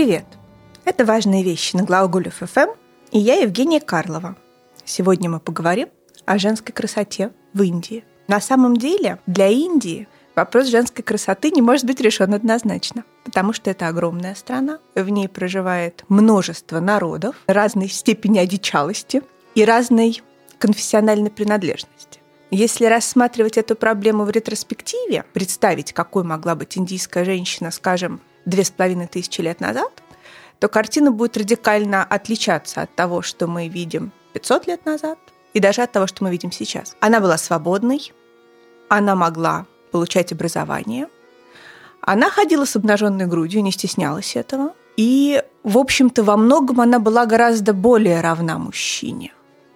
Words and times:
Привет! 0.00 0.24
Это 0.86 1.04
«Важные 1.04 1.42
вещи» 1.42 1.76
на 1.76 1.82
Глаголев 1.82 2.36
ФМ, 2.36 2.70
и 3.12 3.18
я 3.18 3.34
Евгения 3.34 3.80
Карлова. 3.80 4.34
Сегодня 4.82 5.28
мы 5.28 5.40
поговорим 5.40 5.90
о 6.24 6.38
женской 6.38 6.72
красоте 6.72 7.32
в 7.52 7.60
Индии. 7.60 8.02
На 8.26 8.40
самом 8.40 8.78
деле 8.78 9.18
для 9.26 9.48
Индии 9.48 10.08
вопрос 10.34 10.68
женской 10.68 11.04
красоты 11.04 11.50
не 11.50 11.60
может 11.60 11.84
быть 11.84 12.00
решен 12.00 12.32
однозначно, 12.32 13.04
потому 13.24 13.52
что 13.52 13.68
это 13.68 13.88
огромная 13.88 14.34
страна, 14.34 14.78
в 14.94 15.06
ней 15.10 15.28
проживает 15.28 16.02
множество 16.08 16.80
народов 16.80 17.36
разной 17.46 17.90
степени 17.90 18.38
одичалости 18.38 19.20
и 19.54 19.66
разной 19.66 20.22
конфессиональной 20.58 21.30
принадлежности. 21.30 22.20
Если 22.50 22.86
рассматривать 22.86 23.58
эту 23.58 23.76
проблему 23.76 24.24
в 24.24 24.30
ретроспективе, 24.30 25.26
представить, 25.34 25.92
какой 25.92 26.24
могла 26.24 26.54
быть 26.54 26.78
индийская 26.78 27.26
женщина, 27.26 27.70
скажем, 27.70 28.22
две 28.50 28.64
с 28.64 28.70
половиной 28.70 29.06
тысячи 29.06 29.40
лет 29.40 29.60
назад, 29.60 30.02
то 30.58 30.68
картина 30.68 31.10
будет 31.10 31.36
радикально 31.36 32.04
отличаться 32.04 32.82
от 32.82 32.94
того, 32.94 33.22
что 33.22 33.46
мы 33.46 33.68
видим 33.68 34.12
500 34.34 34.66
лет 34.66 34.84
назад, 34.84 35.18
и 35.54 35.60
даже 35.60 35.82
от 35.82 35.92
того, 35.92 36.06
что 36.06 36.22
мы 36.22 36.30
видим 36.30 36.52
сейчас. 36.52 36.96
Она 37.00 37.20
была 37.20 37.38
свободной, 37.38 38.12
она 38.88 39.14
могла 39.14 39.66
получать 39.90 40.32
образование, 40.32 41.08
она 42.02 42.30
ходила 42.30 42.64
с 42.64 42.76
обнаженной 42.76 43.26
грудью, 43.26 43.62
не 43.62 43.72
стеснялась 43.72 44.36
этого, 44.36 44.74
и, 44.96 45.42
в 45.62 45.78
общем-то, 45.78 46.22
во 46.22 46.36
многом 46.36 46.80
она 46.80 46.98
была 46.98 47.26
гораздо 47.26 47.72
более 47.72 48.20
равна 48.20 48.58
мужчине, 48.58 49.32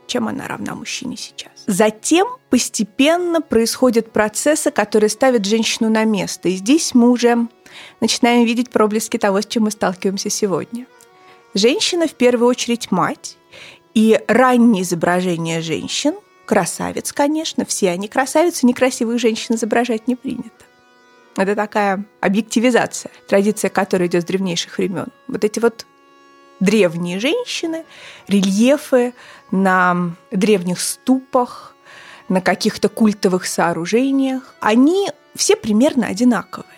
чем 0.06 0.28
она 0.28 0.46
равна 0.46 0.74
мужчине 0.74 1.16
сейчас. 1.16 1.52
Затем 1.66 2.26
постепенно 2.50 3.40
происходят 3.40 4.12
процессы, 4.12 4.70
которые 4.70 5.08
ставят 5.08 5.46
женщину 5.46 5.88
на 5.88 6.04
место. 6.04 6.50
И 6.50 6.56
здесь 6.56 6.94
мы 6.94 7.10
уже 7.10 7.48
начинаем 8.00 8.44
видеть 8.44 8.70
проблески 8.70 9.18
того, 9.18 9.40
с 9.40 9.46
чем 9.46 9.64
мы 9.64 9.70
сталкиваемся 9.70 10.30
сегодня. 10.30 10.86
Женщина 11.54 12.08
в 12.08 12.14
первую 12.14 12.48
очередь 12.48 12.90
мать, 12.90 13.36
и 13.94 14.20
ранние 14.26 14.82
изображения 14.82 15.60
женщин, 15.60 16.14
красавиц, 16.46 17.12
конечно, 17.12 17.64
все 17.64 17.90
они 17.90 18.08
красавицы, 18.08 18.66
некрасивых 18.66 19.20
женщин 19.20 19.54
изображать 19.54 20.08
не 20.08 20.16
принято. 20.16 20.50
Это 21.36 21.54
такая 21.54 22.04
объективизация, 22.20 23.10
традиция, 23.28 23.68
которая 23.68 24.08
идет 24.08 24.22
с 24.22 24.26
древнейших 24.26 24.78
времен. 24.78 25.06
Вот 25.26 25.44
эти 25.44 25.58
вот 25.58 25.86
древние 26.60 27.18
женщины, 27.18 27.84
рельефы 28.28 29.14
на 29.50 30.12
древних 30.30 30.80
ступах, 30.80 31.74
на 32.28 32.40
каких-то 32.40 32.88
культовых 32.88 33.46
сооружениях, 33.46 34.54
они 34.60 35.10
все 35.34 35.56
примерно 35.56 36.06
одинаковые. 36.06 36.68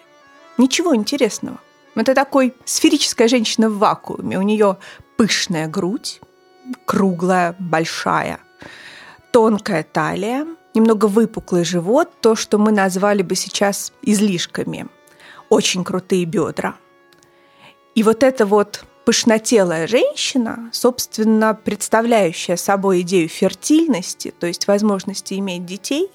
Ничего 0.58 0.94
интересного. 0.94 1.60
Это 1.94 2.14
такой 2.14 2.54
сферическая 2.64 3.28
женщина 3.28 3.70
в 3.70 3.78
вакууме. 3.78 4.38
У 4.38 4.42
нее 4.42 4.76
пышная 5.16 5.66
грудь, 5.66 6.20
круглая, 6.84 7.56
большая, 7.58 8.40
тонкая 9.32 9.82
талия, 9.82 10.46
немного 10.74 11.06
выпуклый 11.06 11.64
живот, 11.64 12.10
то, 12.20 12.36
что 12.36 12.58
мы 12.58 12.72
назвали 12.72 13.22
бы 13.22 13.34
сейчас 13.34 13.92
излишками, 14.02 14.86
очень 15.48 15.84
крутые 15.84 16.24
бедра. 16.24 16.76
И 17.94 18.02
вот 18.02 18.22
эта 18.22 18.44
вот 18.44 18.84
пышнотелая 19.06 19.86
женщина, 19.86 20.68
собственно, 20.72 21.54
представляющая 21.54 22.56
собой 22.56 23.00
идею 23.02 23.28
фертильности, 23.28 24.34
то 24.38 24.46
есть 24.46 24.66
возможности 24.66 25.34
иметь 25.34 25.64
детей, 25.64 26.10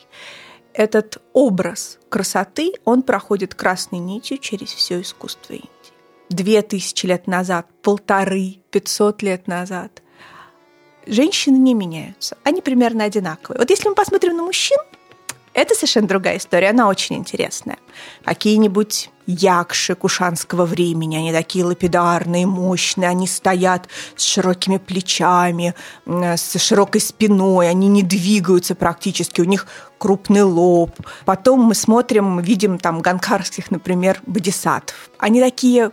этот 0.73 1.21
образ 1.33 1.99
красоты, 2.09 2.73
он 2.85 3.01
проходит 3.01 3.55
красной 3.55 3.99
нитью 3.99 4.37
через 4.37 4.69
все 4.69 5.01
искусство 5.01 5.53
Индии. 5.53 5.69
Две 6.29 6.61
тысячи 6.61 7.05
лет 7.05 7.27
назад, 7.27 7.67
полторы, 7.81 8.57
пятьсот 8.71 9.21
лет 9.21 9.47
назад 9.47 10.01
женщины 11.05 11.57
не 11.57 11.73
меняются. 11.73 12.37
Они 12.43 12.61
примерно 12.61 13.03
одинаковые. 13.03 13.59
Вот 13.59 13.69
если 13.69 13.89
мы 13.89 13.95
посмотрим 13.95 14.37
на 14.37 14.43
мужчин, 14.43 14.77
это 15.53 15.75
совершенно 15.75 16.07
другая 16.07 16.37
история, 16.37 16.69
она 16.69 16.87
очень 16.87 17.17
интересная. 17.17 17.77
Какие-нибудь 18.23 19.09
якши 19.27 19.95
кушанского 19.95 20.65
времени, 20.65 21.17
они 21.17 21.31
такие 21.31 21.65
лапидарные, 21.65 22.45
мощные, 22.45 23.09
они 23.09 23.27
стоят 23.27 23.87
с 24.15 24.23
широкими 24.23 24.77
плечами, 24.77 25.75
с 26.05 26.57
широкой 26.57 27.01
спиной, 27.01 27.69
они 27.69 27.87
не 27.87 28.03
двигаются 28.03 28.75
практически, 28.75 29.41
у 29.41 29.45
них 29.45 29.67
крупный 29.97 30.43
лоб. 30.43 30.95
Потом 31.25 31.61
мы 31.61 31.75
смотрим, 31.75 32.39
видим 32.39 32.79
там 32.79 33.01
ганкарских, 33.01 33.71
например, 33.71 34.21
бодисатов. 34.25 35.09
Они 35.17 35.41
такие 35.41 35.91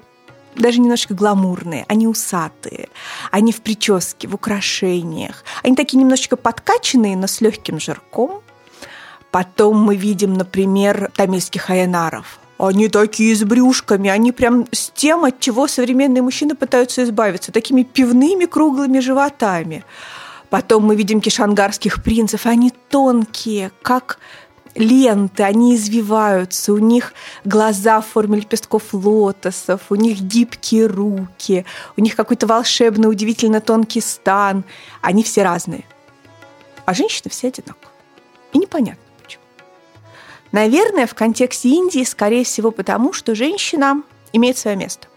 даже 0.57 0.81
немножко 0.81 1.15
гламурные, 1.15 1.85
они 1.89 2.09
усатые, 2.09 2.89
они 3.31 3.53
в 3.53 3.61
прическе, 3.61 4.29
в 4.29 4.35
украшениях. 4.35 5.45
Они 5.63 5.77
такие 5.77 5.99
немножечко 5.99 6.37
подкачанные, 6.37 7.17
но 7.17 7.27
с 7.27 7.41
легким 7.41 7.79
жирком. 7.79 8.43
Потом 9.31 9.79
мы 9.79 9.97
видим, 9.97 10.35
например, 10.35 11.11
тамильских 11.15 11.71
аянаров. 11.71 12.39
Они 12.59 12.89
такие 12.89 13.37
с 13.37 13.45
брюшками, 13.45 14.11
они 14.11 14.33
прям 14.33 14.67
с 14.73 14.91
тем, 14.91 15.25
от 15.25 15.39
чего 15.39 15.69
современные 15.69 16.23
мужчины 16.23 16.57
пытаются 16.57 17.05
избавиться, 17.05 17.53
такими 17.53 17.85
пивными 17.85 18.47
круглыми 18.47 18.99
животами. 18.99 19.85
Потом 20.51 20.85
мы 20.85 20.97
видим 20.97 21.21
кишангарских 21.21 22.03
принцев, 22.03 22.47
они 22.47 22.73
тонкие, 22.89 23.71
как 23.83 24.19
ленты, 24.75 25.43
они 25.43 25.77
извиваются, 25.77 26.73
у 26.73 26.79
них 26.79 27.13
глаза 27.45 28.01
в 28.01 28.07
форме 28.07 28.39
лепестков 28.39 28.93
лотосов, 28.93 29.83
у 29.91 29.95
них 29.95 30.21
гибкие 30.21 30.87
руки, 30.87 31.65
у 31.97 32.01
них 32.01 32.17
какой-то 32.17 32.47
волшебный, 32.47 33.11
удивительно 33.11 33.61
тонкий 33.61 34.01
стан. 34.01 34.65
Они 35.01 35.23
все 35.23 35.43
разные. 35.43 35.85
А 36.87 36.95
женщины 36.95 37.31
все 37.31 37.49
одинаковые. 37.49 37.93
И 38.53 38.59
непонятно. 38.59 39.08
Наверное, 40.53 41.07
в 41.07 41.15
контексте 41.15 41.69
Индии, 41.69 42.05
скорее 42.05 42.45
всего, 42.45 42.71
потому 42.71 43.13
что 43.13 43.35
женщина 43.35 44.03
имеет 44.33 44.57
свое 44.57 44.77
место. 44.77 45.09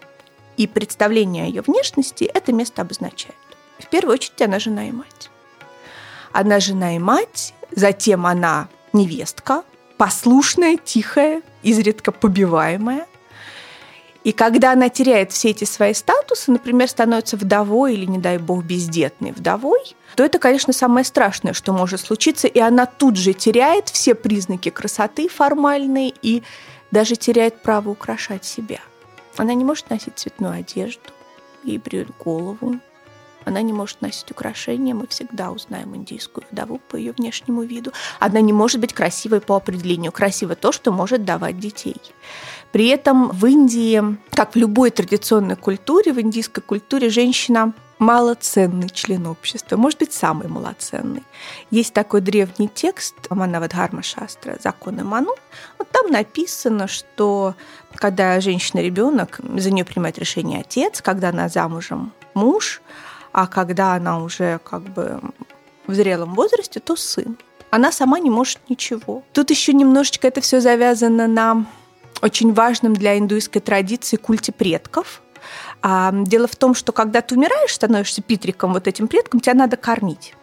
И 0.56 0.66
представление 0.66 1.44
о 1.44 1.46
ее 1.46 1.62
внешности 1.62 2.24
это 2.24 2.52
место 2.52 2.82
обозначает. 2.82 3.34
В 3.78 3.86
первую 3.86 4.14
очередь 4.14 4.40
она 4.42 4.58
жена 4.58 4.88
и 4.88 4.92
мать. 4.92 5.30
Она 6.32 6.60
жена 6.60 6.96
и 6.96 6.98
мать, 6.98 7.54
затем 7.74 8.26
она 8.26 8.68
невестка, 8.92 9.64
послушная, 9.96 10.76
тихая, 10.76 11.42
изредка 11.62 12.12
побиваемая. 12.12 13.06
И 14.24 14.32
когда 14.32 14.72
она 14.72 14.88
теряет 14.88 15.32
все 15.32 15.50
эти 15.50 15.64
свои 15.64 15.94
статусы, 15.94 16.52
например, 16.52 16.88
становится 16.88 17.36
вдовой 17.36 17.94
или, 17.94 18.04
не 18.04 18.18
дай 18.18 18.38
бог, 18.38 18.62
бездетной 18.64 19.32
вдовой, 19.32 19.96
то 20.14 20.24
это, 20.24 20.38
конечно, 20.38 20.72
самое 20.72 21.04
страшное, 21.04 21.52
что 21.52 21.72
может 21.72 22.00
случиться, 22.00 22.46
и 22.46 22.60
она 22.60 22.86
тут 22.86 23.16
же 23.16 23.32
теряет 23.32 23.88
все 23.88 24.14
признаки 24.14 24.70
красоты 24.70 25.28
формальные 25.28 26.14
и 26.22 26.42
даже 26.90 27.16
теряет 27.16 27.62
право 27.62 27.90
украшать 27.90 28.44
себя. 28.44 28.78
Она 29.36 29.54
не 29.54 29.64
может 29.64 29.90
носить 29.90 30.18
цветную 30.18 30.60
одежду, 30.60 31.10
ей 31.64 31.78
бреют 31.78 32.10
голову, 32.18 32.76
она 33.44 33.62
не 33.62 33.72
может 33.72 34.00
носить 34.02 34.30
украшения, 34.30 34.94
мы 34.94 35.06
всегда 35.08 35.50
узнаем 35.50 35.96
индийскую 35.96 36.44
вдову 36.50 36.78
по 36.78 36.96
ее 36.96 37.12
внешнему 37.12 37.62
виду. 37.62 37.92
Она 38.20 38.40
не 38.40 38.52
может 38.52 38.80
быть 38.80 38.92
красивой 38.92 39.40
по 39.40 39.56
определению. 39.56 40.12
Красиво 40.12 40.54
то, 40.54 40.70
что 40.70 40.92
может 40.92 41.24
давать 41.24 41.58
детей. 41.58 41.96
При 42.72 42.88
этом 42.88 43.28
в 43.28 43.46
Индии, 43.46 44.02
как 44.30 44.54
в 44.54 44.56
любой 44.56 44.90
традиционной 44.90 45.56
культуре, 45.56 46.12
в 46.12 46.20
индийской 46.20 46.62
культуре 46.62 47.10
женщина 47.10 47.74
малоценный 47.98 48.88
член 48.88 49.26
общества, 49.26 49.76
может 49.76 50.00
быть, 50.00 50.12
самый 50.12 50.48
малоценный. 50.48 51.22
Есть 51.70 51.92
такой 51.92 52.20
древний 52.20 52.68
текст 52.68 53.14
Манавадхарма 53.30 54.02
Шастра 54.02 54.58
«Законы 54.60 55.04
Ману». 55.04 55.36
Вот 55.78 55.88
там 55.90 56.10
написано, 56.10 56.88
что 56.88 57.54
когда 57.94 58.40
женщина-ребенок, 58.40 59.40
за 59.56 59.70
нее 59.70 59.84
принимает 59.84 60.18
решение 60.18 60.60
отец, 60.60 61.00
когда 61.00 61.28
она 61.28 61.48
замужем 61.48 62.12
муж, 62.34 62.82
а 63.32 63.46
когда 63.46 63.94
она 63.94 64.20
уже 64.20 64.58
как 64.64 64.82
бы 64.82 65.20
в 65.86 65.94
зрелом 65.94 66.34
возрасте, 66.34 66.80
то 66.80 66.96
сын. 66.96 67.36
Она 67.70 67.92
сама 67.92 68.18
не 68.18 68.30
может 68.30 68.58
ничего. 68.68 69.22
Тут 69.32 69.50
еще 69.50 69.72
немножечко 69.72 70.26
это 70.26 70.40
все 70.40 70.60
завязано 70.60 71.28
на 71.28 71.66
очень 72.22 72.54
важном 72.54 72.94
для 72.94 73.18
индуистской 73.18 73.60
традиции 73.60 74.16
культе 74.16 74.52
предков. 74.52 75.20
А, 75.82 76.12
дело 76.12 76.46
в 76.46 76.56
том, 76.56 76.74
что 76.74 76.92
когда 76.92 77.20
ты 77.20 77.34
умираешь, 77.34 77.74
становишься 77.74 78.22
питриком, 78.22 78.72
вот 78.72 78.86
этим 78.86 79.08
предком, 79.08 79.40
тебя 79.40 79.54
надо 79.54 79.76
кормить 79.76 80.34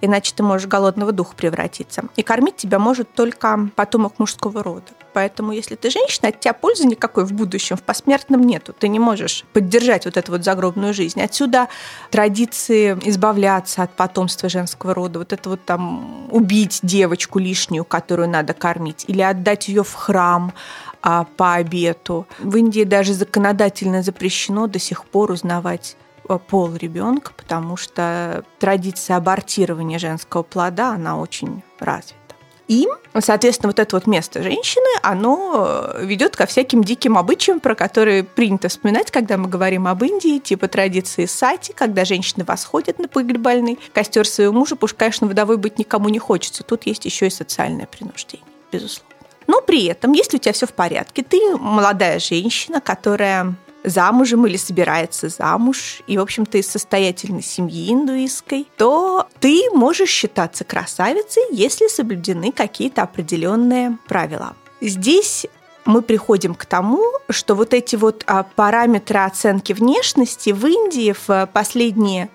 иначе 0.00 0.32
ты 0.34 0.42
можешь 0.42 0.66
голодного 0.66 1.12
духа 1.12 1.34
превратиться. 1.36 2.04
И 2.16 2.22
кормить 2.22 2.56
тебя 2.56 2.78
может 2.78 3.12
только 3.12 3.70
потомок 3.76 4.18
мужского 4.18 4.62
рода. 4.62 4.86
Поэтому, 5.12 5.52
если 5.52 5.74
ты 5.74 5.90
женщина, 5.90 6.28
от 6.28 6.40
тебя 6.40 6.52
пользы 6.52 6.86
никакой 6.86 7.24
в 7.24 7.32
будущем, 7.32 7.76
в 7.76 7.82
посмертном 7.82 8.42
нету. 8.42 8.72
Ты 8.72 8.88
не 8.88 8.98
можешь 8.98 9.44
поддержать 9.52 10.04
вот 10.04 10.16
эту 10.16 10.32
вот 10.32 10.44
загробную 10.44 10.94
жизнь. 10.94 11.20
Отсюда 11.20 11.68
традиции 12.10 12.96
избавляться 13.04 13.82
от 13.82 13.96
потомства 13.96 14.48
женского 14.48 14.94
рода. 14.94 15.18
Вот 15.18 15.32
это 15.32 15.50
вот 15.50 15.64
там 15.64 16.28
убить 16.30 16.80
девочку 16.82 17.38
лишнюю, 17.38 17.84
которую 17.84 18.28
надо 18.28 18.54
кормить, 18.54 19.04
или 19.08 19.20
отдать 19.20 19.68
ее 19.68 19.82
в 19.82 19.92
храм, 19.92 20.52
а, 21.02 21.24
по 21.36 21.54
обету. 21.54 22.26
В 22.38 22.56
Индии 22.56 22.84
даже 22.84 23.14
законодательно 23.14 24.02
запрещено 24.02 24.66
до 24.66 24.78
сих 24.78 25.04
пор 25.04 25.30
узнавать 25.30 25.96
а, 26.28 26.38
пол 26.38 26.74
ребенка, 26.74 27.32
потому 27.36 27.76
что 27.76 28.44
традиция 28.58 29.16
абортирования 29.16 29.98
женского 29.98 30.42
плода, 30.42 30.92
она 30.92 31.18
очень 31.18 31.62
развита. 31.78 32.16
И, 32.70 32.86
соответственно, 33.18 33.70
вот 33.70 33.80
это 33.80 33.96
вот 33.96 34.06
место 34.06 34.44
женщины, 34.44 34.86
оно 35.02 35.90
э, 35.96 36.04
ведет 36.06 36.36
ко 36.36 36.46
всяким 36.46 36.84
диким 36.84 37.18
обычаям, 37.18 37.58
про 37.58 37.74
которые 37.74 38.22
принято 38.22 38.68
вспоминать, 38.68 39.10
когда 39.10 39.36
мы 39.36 39.48
говорим 39.48 39.88
об 39.88 40.04
Индии, 40.04 40.38
типа 40.38 40.68
традиции 40.68 41.26
сати, 41.26 41.72
когда 41.72 42.04
женщины 42.04 42.44
восходят 42.44 43.00
на 43.00 43.08
погребальный 43.08 43.76
костер 43.92 44.24
своего 44.24 44.52
мужа, 44.52 44.76
потому 44.76 44.86
что, 44.86 44.98
конечно, 44.98 45.26
вдовой 45.26 45.56
быть 45.56 45.80
никому 45.80 46.08
не 46.10 46.20
хочется. 46.20 46.62
Тут 46.62 46.86
есть 46.86 47.04
еще 47.04 47.26
и 47.26 47.30
социальное 47.30 47.86
принуждение, 47.86 48.46
безусловно. 48.70 49.09
Но 49.50 49.60
при 49.60 49.86
этом, 49.86 50.12
если 50.12 50.36
у 50.36 50.40
тебя 50.40 50.52
все 50.52 50.68
в 50.68 50.72
порядке, 50.72 51.24
ты 51.24 51.56
молодая 51.56 52.20
женщина, 52.20 52.80
которая 52.80 53.56
замужем 53.82 54.46
или 54.46 54.56
собирается 54.56 55.28
замуж, 55.28 56.02
и, 56.06 56.16
в 56.16 56.20
общем-то, 56.20 56.56
из 56.56 56.68
состоятельной 56.68 57.42
семьи 57.42 57.92
индуистской, 57.92 58.68
то 58.76 59.26
ты 59.40 59.64
можешь 59.72 60.10
считаться 60.10 60.62
красавицей, 60.62 61.42
если 61.50 61.88
соблюдены 61.88 62.52
какие-то 62.52 63.02
определенные 63.02 63.98
правила. 64.06 64.54
Здесь 64.80 65.46
мы 65.84 66.02
приходим 66.02 66.54
к 66.54 66.64
тому, 66.64 67.02
что 67.28 67.56
вот 67.56 67.74
эти 67.74 67.96
вот 67.96 68.22
а, 68.28 68.44
параметры 68.44 69.18
оценки 69.18 69.72
внешности 69.72 70.50
в 70.50 70.64
Индии 70.64 71.12
в 71.26 71.50
последние, 71.52 72.30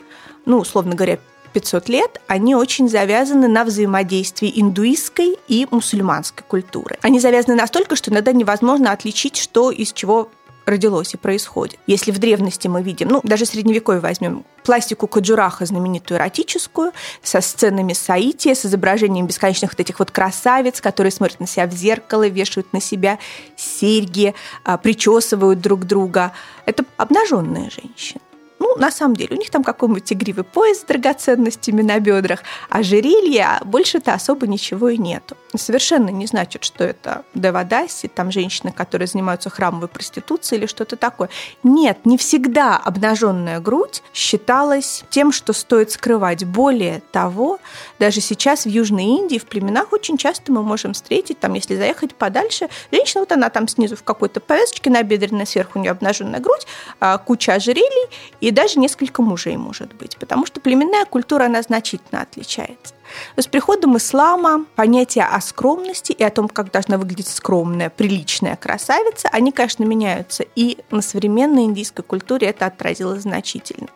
ну, 0.45 0.57
условно 0.57 0.95
говоря, 0.95 1.19
500 1.55 1.87
лет, 1.87 2.21
они 2.27 2.53
очень 2.53 2.89
завязаны 2.89 3.47
на 3.47 3.63
взаимодействии 3.63 4.51
индуистской 4.59 5.37
и 5.47 5.65
мусульманской 5.71 6.43
культуры. 6.45 6.97
Они 7.01 7.21
завязаны 7.21 7.55
настолько, 7.55 7.95
что 7.95 8.11
иногда 8.11 8.33
невозможно 8.33 8.91
отличить, 8.91 9.37
что 9.37 9.71
из 9.71 9.93
чего 9.93 10.29
родилось 10.65 11.13
и 11.13 11.17
происходит. 11.17 11.79
Если 11.87 12.11
в 12.11 12.19
древности 12.19 12.67
мы 12.67 12.83
видим, 12.83 13.07
ну, 13.07 13.21
даже 13.23 13.45
средневековье 13.45 14.01
возьмем, 14.01 14.43
пластику 14.65 15.07
Каджураха, 15.07 15.65
знаменитую 15.65 16.17
эротическую, 16.17 16.91
со 17.23 17.39
сценами 17.39 17.93
Саития, 17.93 18.53
с 18.53 18.65
изображением 18.65 19.25
бесконечных 19.25 19.71
вот 19.71 19.79
этих 19.79 19.99
вот 19.99 20.11
красавиц, 20.11 20.81
которые 20.81 21.11
смотрят 21.11 21.39
на 21.39 21.47
себя 21.47 21.67
в 21.67 21.71
зеркало, 21.71 22.27
вешают 22.27 22.73
на 22.73 22.81
себя 22.81 23.17
серьги, 23.55 24.35
а, 24.65 24.77
причесывают 24.77 25.61
друг 25.61 25.85
друга. 25.85 26.33
Это 26.65 26.83
обнаженные 26.97 27.69
женщины. 27.69 28.19
Ну, 28.59 28.75
на 28.77 28.91
самом 28.91 29.15
деле, 29.15 29.35
у 29.35 29.39
них 29.39 29.49
там 29.49 29.63
какой-нибудь 29.63 30.11
игривый 30.13 30.45
пояс 30.45 30.79
с 30.79 30.83
драгоценностями 30.83 31.81
на 31.81 31.99
бедрах, 31.99 32.41
а 32.69 32.83
жерелья 32.83 33.59
больше-то 33.65 34.13
особо 34.13 34.47
ничего 34.47 34.89
и 34.89 34.97
нету. 34.97 35.35
Совершенно 35.55 36.09
не 36.09 36.25
значит, 36.25 36.63
что 36.63 36.83
это 36.83 37.23
Девадаси, 37.33 38.07
там 38.07 38.31
женщины, 38.31 38.71
которые 38.71 39.07
занимаются 39.07 39.49
храмовой 39.49 39.87
проституцией 39.87 40.59
или 40.59 40.67
что-то 40.67 40.95
такое. 40.95 41.29
Нет, 41.63 41.99
не 42.05 42.17
всегда 42.17 42.77
обнаженная 42.77 43.59
грудь 43.59 44.03
считалась 44.13 45.03
тем, 45.09 45.31
что 45.31 45.53
стоит 45.53 45.91
скрывать. 45.91 46.45
Более 46.45 47.01
того, 47.11 47.59
даже 47.99 48.21
сейчас 48.21 48.65
в 48.65 48.69
Южной 48.69 49.05
Индии, 49.05 49.37
в 49.37 49.45
племенах 49.45 49.91
очень 49.93 50.17
часто 50.17 50.51
мы 50.51 50.63
можем 50.63 50.93
встретить, 50.93 51.39
там, 51.39 51.53
если 51.53 51.75
заехать 51.75 52.15
подальше, 52.15 52.69
женщина, 52.91 53.21
вот 53.21 53.31
она 53.31 53.49
там 53.49 53.67
снизу 53.67 53.95
в 53.95 54.03
какой-то 54.03 54.39
повязочке 54.39 54.89
набедренной, 54.89 55.45
сверху 55.45 55.79
у 55.79 55.81
нее 55.81 55.91
обнаженная 55.91 56.39
грудь, 56.39 56.65
а, 56.99 57.17
куча 57.17 57.53
ожерелий 57.53 58.09
и 58.41 58.51
даже 58.55 58.79
несколько 58.79 59.21
мужей 59.21 59.57
может 59.57 59.93
быть, 59.93 60.17
потому 60.17 60.45
что 60.45 60.59
племенная 60.59 61.05
культура, 61.05 61.45
она 61.45 61.61
значительно 61.61 62.21
отличается. 62.21 62.95
Но 63.35 63.43
с 63.43 63.47
приходом 63.47 63.97
ислама 63.97 64.65
понятия 64.75 65.23
о 65.23 65.39
скромности 65.41 66.11
и 66.13 66.23
о 66.23 66.31
том, 66.31 66.47
как 66.47 66.71
должна 66.71 66.97
выглядеть 66.97 67.27
скромная, 67.27 67.89
приличная 67.89 68.55
красавица, 68.55 69.29
они, 69.31 69.51
конечно, 69.51 69.83
меняются. 69.83 70.45
И 70.55 70.79
на 70.89 71.01
современной 71.01 71.65
индийской 71.65 72.03
культуре 72.03 72.47
это 72.47 72.65
отразилось 72.65 73.23
значительно. 73.23 73.89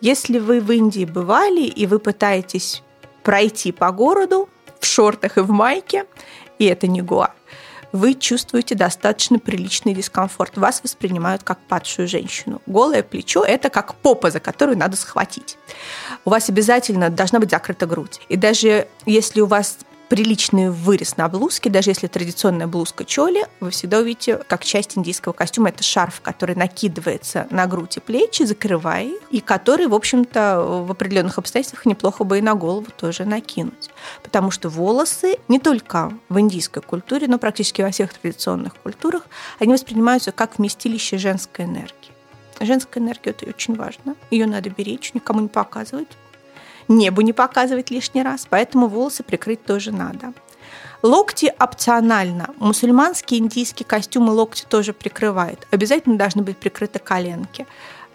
Если 0.00 0.38
вы 0.38 0.60
в 0.60 0.70
Индии 0.70 1.04
бывали 1.04 1.62
и 1.62 1.86
вы 1.86 1.98
пытаетесь 1.98 2.82
пройти 3.22 3.72
по 3.72 3.90
городу 3.92 4.48
в 4.80 4.84
шортах 4.84 5.38
и 5.38 5.40
в 5.40 5.50
майке, 5.50 6.06
и 6.58 6.66
это 6.66 6.88
не 6.88 7.02
Гоа, 7.02 7.32
вы 7.92 8.14
чувствуете 8.14 8.74
достаточно 8.74 9.38
приличный 9.38 9.94
дискомфорт. 9.94 10.56
Вас 10.56 10.80
воспринимают 10.82 11.42
как 11.42 11.58
падшую 11.60 12.08
женщину. 12.08 12.60
Голое 12.66 13.02
плечо– 13.02 13.44
это 13.46 13.68
как 13.68 13.94
попа, 13.94 14.30
за 14.30 14.40
которую 14.40 14.78
надо 14.78 14.96
схватить. 14.96 15.58
У 16.24 16.30
вас 16.30 16.48
обязательно 16.48 17.10
должна 17.10 17.38
быть 17.38 17.50
закрыта 17.50 17.86
грудь. 17.86 18.20
И 18.28 18.36
даже 18.36 18.88
если 19.06 19.40
у 19.40 19.46
вас 19.46 19.78
приличный 20.12 20.68
вырез 20.68 21.16
на 21.16 21.26
блузке, 21.26 21.70
даже 21.70 21.88
если 21.88 22.06
традиционная 22.06 22.66
блузка 22.66 23.02
чоли, 23.06 23.46
вы 23.60 23.70
всегда 23.70 24.00
увидите, 24.00 24.36
как 24.36 24.62
часть 24.62 24.98
индийского 24.98 25.32
костюма, 25.32 25.70
это 25.70 25.82
шарф, 25.82 26.20
который 26.20 26.54
накидывается 26.54 27.46
на 27.48 27.66
грудь 27.66 27.96
и 27.96 28.00
плечи, 28.00 28.42
закрывая 28.42 29.04
их, 29.04 29.22
и 29.30 29.40
который, 29.40 29.86
в 29.86 29.94
общем-то, 29.94 30.82
в 30.86 30.90
определенных 30.90 31.38
обстоятельствах 31.38 31.86
неплохо 31.86 32.24
бы 32.24 32.36
и 32.36 32.42
на 32.42 32.54
голову 32.54 32.88
тоже 32.94 33.24
накинуть. 33.24 33.88
Потому 34.22 34.50
что 34.50 34.68
волосы 34.68 35.38
не 35.48 35.58
только 35.58 36.12
в 36.28 36.38
индийской 36.38 36.82
культуре, 36.82 37.26
но 37.26 37.38
практически 37.38 37.80
во 37.80 37.90
всех 37.90 38.12
традиционных 38.12 38.74
культурах, 38.74 39.22
они 39.60 39.72
воспринимаются 39.72 40.30
как 40.30 40.58
вместилище 40.58 41.16
женской 41.16 41.64
энергии. 41.64 42.12
Женская 42.60 43.00
энергия– 43.00 43.30
это 43.40 43.46
очень 43.46 43.76
важно. 43.76 44.14
Ее 44.30 44.44
надо 44.44 44.68
беречь, 44.68 45.14
никому 45.14 45.40
не 45.40 45.48
показывать 45.48 46.08
небу 46.96 47.20
не 47.20 47.32
показывать 47.32 47.90
лишний 47.90 48.22
раз, 48.22 48.46
поэтому 48.48 48.88
волосы 48.88 49.22
прикрыть 49.22 49.64
тоже 49.64 49.92
надо. 49.92 50.32
Локти 51.02 51.52
опционально. 51.58 52.50
Мусульманские 52.58 53.40
индийские 53.40 53.86
костюмы 53.86 54.32
локти 54.32 54.64
тоже 54.68 54.92
прикрывают. 54.92 55.66
Обязательно 55.72 56.16
должны 56.16 56.42
быть 56.42 56.56
прикрыты 56.56 57.00
коленки. 57.00 57.66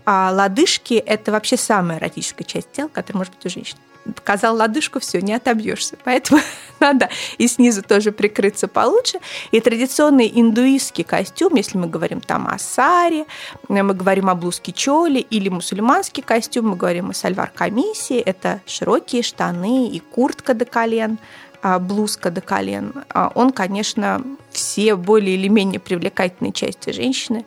А 0.05 0.31
лодыжки– 0.31 0.93
это 1.05 1.33
вообще 1.33 1.57
самая 1.57 1.97
эротическая 1.99 2.47
часть 2.47 2.71
тела, 2.71 2.87
которая 2.87 3.19
может 3.19 3.35
быть 3.35 3.45
у 3.45 3.49
женщин 3.49 3.77
показал 4.15 4.55
лодыжку, 4.55 4.99
все, 4.99 5.21
не 5.21 5.33
отобьешься. 5.33 5.97
Поэтому 6.03 6.41
надо 6.79 7.09
и 7.37 7.47
снизу 7.47 7.81
тоже 7.81 8.11
прикрыться 8.11 8.67
получше. 8.67 9.19
И 9.51 9.59
традиционный 9.59 10.31
индуистский 10.33 11.03
костюм, 11.03 11.55
если 11.55 11.77
мы 11.77 11.87
говорим 11.87 12.21
там 12.21 12.47
о 12.47 12.57
саре, 12.57 13.25
мы 13.67 13.93
говорим 13.93 14.29
о 14.29 14.35
блузке 14.35 14.71
чоли 14.71 15.19
или 15.19 15.49
мусульманский 15.49 16.23
костюм, 16.23 16.69
мы 16.69 16.75
говорим 16.75 17.09
о 17.09 17.13
сальвар 17.13 17.51
комиссии, 17.53 18.19
это 18.19 18.61
широкие 18.65 19.23
штаны 19.23 19.89
и 19.89 19.99
куртка 19.99 20.53
до 20.53 20.65
колен, 20.65 21.17
а 21.61 21.79
блузка 21.79 22.31
до 22.31 22.41
колен. 22.41 22.93
А 23.09 23.31
он, 23.33 23.51
конечно, 23.51 24.21
все 24.51 24.95
более 24.95 25.35
или 25.35 25.47
менее 25.47 25.79
привлекательные 25.79 26.53
части 26.53 26.91
женщины 26.91 27.45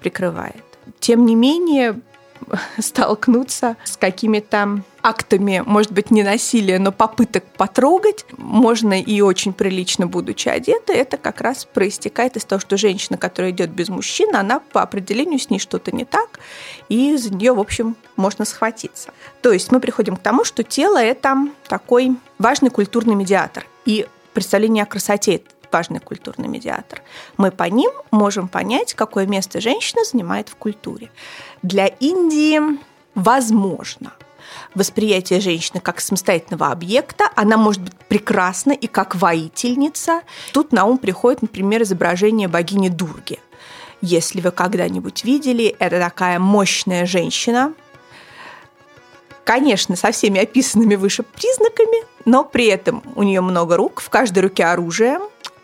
прикрывает. 0.00 0.64
Тем 0.98 1.26
не 1.26 1.34
менее, 1.34 2.00
столкнуться 2.78 3.76
с 3.84 3.96
какими-то 3.96 4.82
актами, 5.02 5.62
может 5.64 5.92
быть, 5.92 6.10
не 6.10 6.22
насилия, 6.22 6.78
но 6.78 6.92
попыток 6.92 7.44
потрогать, 7.56 8.24
можно 8.36 9.00
и 9.00 9.20
очень 9.20 9.52
прилично, 9.52 10.06
будучи 10.06 10.48
одетой, 10.48 10.96
это 10.96 11.16
как 11.16 11.40
раз 11.40 11.64
проистекает 11.64 12.36
из 12.36 12.44
того, 12.44 12.60
что 12.60 12.76
женщина, 12.76 13.16
которая 13.16 13.52
идет 13.52 13.70
без 13.70 13.88
мужчины, 13.88 14.36
она 14.36 14.60
по 14.60 14.82
определению 14.82 15.38
с 15.38 15.50
ней 15.50 15.58
что-то 15.58 15.92
не 15.92 16.04
так, 16.04 16.40
и 16.88 17.16
за 17.16 17.32
нее, 17.34 17.52
в 17.52 17.60
общем, 17.60 17.96
можно 18.16 18.44
схватиться. 18.44 19.10
То 19.42 19.52
есть 19.52 19.72
мы 19.72 19.80
приходим 19.80 20.16
к 20.16 20.22
тому, 20.22 20.44
что 20.44 20.62
тело– 20.62 20.98
это 21.02 21.36
такой 21.68 22.16
важный 22.38 22.70
культурный 22.70 23.14
медиатор. 23.14 23.66
И 23.84 24.06
представление 24.32 24.84
о 24.84 24.86
красоте 24.86 25.42
важный 25.72 26.00
культурный 26.00 26.48
медиатор. 26.48 27.02
Мы 27.36 27.50
по 27.50 27.64
ним 27.64 27.90
можем 28.10 28.48
понять, 28.48 28.94
какое 28.94 29.26
место 29.26 29.60
женщина 29.60 30.04
занимает 30.04 30.48
в 30.48 30.56
культуре. 30.56 31.10
Для 31.62 31.86
Индии 31.86 32.60
возможно 33.14 34.12
восприятие 34.74 35.40
женщины 35.40 35.80
как 35.80 36.00
самостоятельного 36.00 36.68
объекта. 36.68 37.30
Она 37.36 37.56
может 37.56 37.82
быть 37.82 37.94
прекрасна 38.08 38.72
и 38.72 38.86
как 38.86 39.16
воительница. 39.16 40.22
Тут 40.52 40.72
на 40.72 40.84
ум 40.84 40.98
приходит, 40.98 41.42
например, 41.42 41.82
изображение 41.82 42.48
богини 42.48 42.88
Дурги. 42.88 43.38
Если 44.02 44.40
вы 44.40 44.50
когда-нибудь 44.50 45.24
видели, 45.24 45.76
это 45.78 45.98
такая 46.00 46.38
мощная 46.38 47.04
женщина, 47.04 47.74
конечно, 49.44 49.96
со 49.96 50.12
всеми 50.12 50.40
описанными 50.40 50.94
выше 50.94 51.22
признаками, 51.22 52.04
но 52.24 52.44
при 52.44 52.66
этом 52.66 53.02
у 53.16 53.22
нее 53.22 53.40
много 53.40 53.76
рук, 53.76 54.00
в 54.00 54.08
каждой 54.08 54.40
руке 54.40 54.64
оружие, 54.64 55.18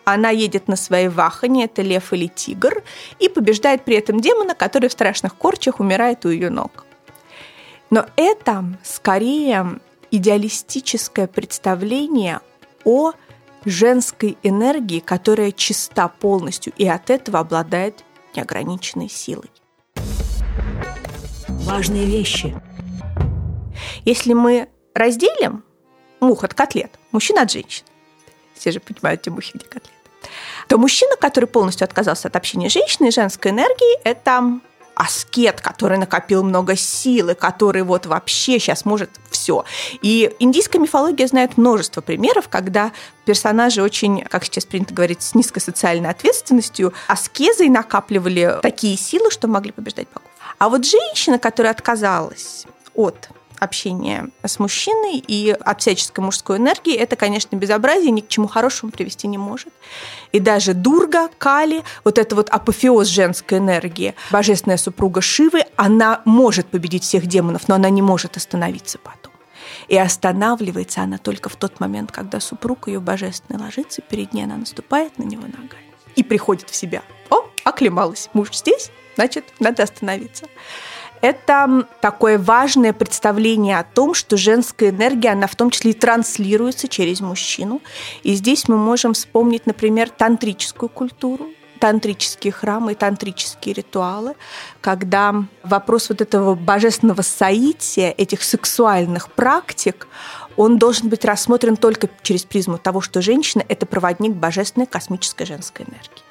она 0.05 0.31
едет 0.31 0.69
на 0.69 0.77
своей 0.77 1.09
вахане, 1.09 1.65
это 1.65 1.83
лев 1.83 2.13
или 2.13 2.27
тигр, 2.27 2.83
и 3.19 3.29
побеждает 3.29 3.85
при 3.85 3.97
этом 3.97 4.21
демона, 4.21 4.55
который 4.55 4.89
в 4.89 4.93
страшных 4.93 5.35
корчах 5.35 5.81
умирает 5.81 6.25
у 6.25 6.31
ее 6.31 6.51
ног. 6.51 6.86
Но 7.91 8.07
это 8.17 8.65
скорее 8.83 9.81
идеалистическое 10.11 11.27
представление 11.27 12.41
о 12.85 13.13
женской 13.65 14.39
энергии, 14.43 15.01
которая 15.01 15.53
чиста 15.53 16.09
полностью 16.09 16.73
и 16.77 16.87
от 16.87 17.11
этого 17.11 17.41
обладает 17.41 18.05
неограниченной 18.35 19.09
силой. 19.09 19.51
Важные 21.49 22.07
вещи. 22.07 22.61
Если 24.05 24.35
мы 24.35 24.69
разделим 24.95 25.65
мух 26.21 26.45
от 26.45 26.55
котлет, 26.55 26.93
мужчин 27.11 27.39
от 27.39 27.51
женщин, 27.51 27.85
все 28.55 28.71
же 28.71 28.81
понимают, 28.81 29.23
где 29.23 29.31
мухи, 29.31 29.53
где 29.55 29.67
котлеты, 29.67 29.91
то 30.69 30.79
мужчина, 30.79 31.17
который 31.17 31.47
полностью 31.47 31.85
отказался 31.85 32.29
от 32.29 32.37
общения 32.37 32.71
с 32.71 32.73
женщиной, 32.73 33.11
женской 33.11 33.51
энергии, 33.51 34.01
это 34.03 34.61
аскет, 34.97 35.61
который 35.61 35.99
накопил 35.99 36.43
много 36.43 36.75
силы, 36.75 37.35
который 37.35 37.83
вот 37.83 38.07
вообще 38.07 38.59
сейчас 38.59 38.87
может 38.87 39.11
все. 39.31 39.65
И 40.01 40.35
индийская 40.39 40.79
мифология 40.79 41.27
знает 41.27 41.59
множество 41.59 42.01
примеров, 42.01 42.49
когда 42.49 42.93
персонажи 43.27 43.83
очень, 43.83 44.23
как 44.23 44.45
сейчас 44.45 44.65
принято 44.65 44.95
говорить, 44.95 45.23
с 45.23 45.35
низкой 45.35 45.61
социальной 45.61 46.09
ответственностью, 46.09 46.95
аскезой 47.09 47.69
накапливали 47.69 48.59
такие 48.63 48.97
силы, 48.97 49.31
что 49.31 49.49
могли 49.49 49.71
побеждать 49.71 50.09
богов. 50.09 50.31
А 50.59 50.71
вот 50.71 50.87
женщина, 50.87 51.39
которая 51.39 51.73
отказалась 51.73 52.65
от 52.95 53.29
общения 53.59 54.29
с 54.45 54.59
мужчиной 54.59 55.19
и 55.19 55.51
от 55.51 55.81
всяческой 55.81 56.25
мужской 56.25 56.59
энергии, 56.59 56.95
это, 56.95 57.17
конечно, 57.17 57.57
безобразие, 57.57 58.11
ни 58.11 58.21
к 58.21 58.29
чему 58.29 58.49
хорошему 58.49 58.93
привести 58.93 59.27
не 59.27 59.39
может. 59.39 59.73
И 60.33 60.41
даже 60.41 60.75
Дурга, 60.75 61.29
Кали, 61.39 61.83
вот 62.05 62.19
это 62.19 62.35
вот 62.35 62.51
апофеоз 62.51 63.09
женской 63.09 63.59
энергии, 63.59 64.15
божественная 64.31 64.77
супруга 64.77 65.21
Шивы, 65.21 65.65
она 65.77 66.23
может 66.25 66.67
победить 66.67 67.05
всех 67.05 67.27
демонов, 67.27 67.69
но 67.69 67.75
она 67.75 67.91
не 67.91 68.03
может 68.03 68.37
остановиться 68.37 68.99
потом. 68.99 69.33
И 69.89 69.97
останавливается 69.97 71.03
она 71.03 71.19
только 71.19 71.49
в 71.49 71.57
тот 71.57 71.81
момент, 71.81 72.11
когда 72.13 72.41
супруг 72.41 72.89
ее 72.89 73.01
божественный 73.01 73.61
ложится 73.61 74.03
перед 74.03 74.33
ней, 74.33 74.45
она 74.45 74.57
наступает 74.57 75.19
на 75.19 75.23
него 75.23 75.43
ногами 75.43 75.87
и 76.17 76.23
приходит 76.23 76.71
в 76.71 76.75
себя. 76.75 77.03
О, 77.31 77.45
оклемалась, 77.65 78.31
муж 78.33 78.53
здесь, 78.53 78.91
значит, 79.15 79.45
надо 79.61 79.83
остановиться 79.83 80.47
это 81.21 81.87
такое 82.01 82.39
важное 82.39 82.93
представление 82.93 83.79
о 83.79 83.85
том, 83.85 84.15
что 84.15 84.37
женская 84.37 84.91
энергия, 84.91 85.31
она 85.31 85.47
в 85.47 85.57
том 85.57 85.71
числе 85.71 85.93
и 85.93 85.95
транслируется 85.95 86.89
через 86.89 87.21
мужчину. 87.21 87.81
И 88.23 88.35
здесь 88.35 88.69
мы 88.69 88.77
можем 88.77 89.15
вспомнить, 89.15 89.67
например, 89.67 90.11
тантрическую 90.11 90.89
культуру, 90.89 91.47
тантрические 91.79 92.53
храмы 92.53 92.95
тантрические 92.95 93.75
ритуалы, 93.75 94.35
когда 94.81 95.35
вопрос 95.63 96.09
вот 96.09 96.21
этого 96.21 96.55
божественного 96.55 97.23
соития, 97.23 98.15
этих 98.17 98.43
сексуальных 98.43 99.31
практик, 99.31 100.09
он 100.57 100.79
должен 100.79 101.09
быть 101.09 101.25
рассмотрен 101.25 101.77
только 101.77 102.09
через 102.23 102.45
призму 102.45 102.79
того, 102.79 103.01
что 103.01 103.21
женщина– 103.21 103.63
это 103.69 103.85
проводник 103.85 104.33
божественной 104.33 104.87
космической 104.87 105.45
женской 105.45 105.85
энергии. 105.85 106.26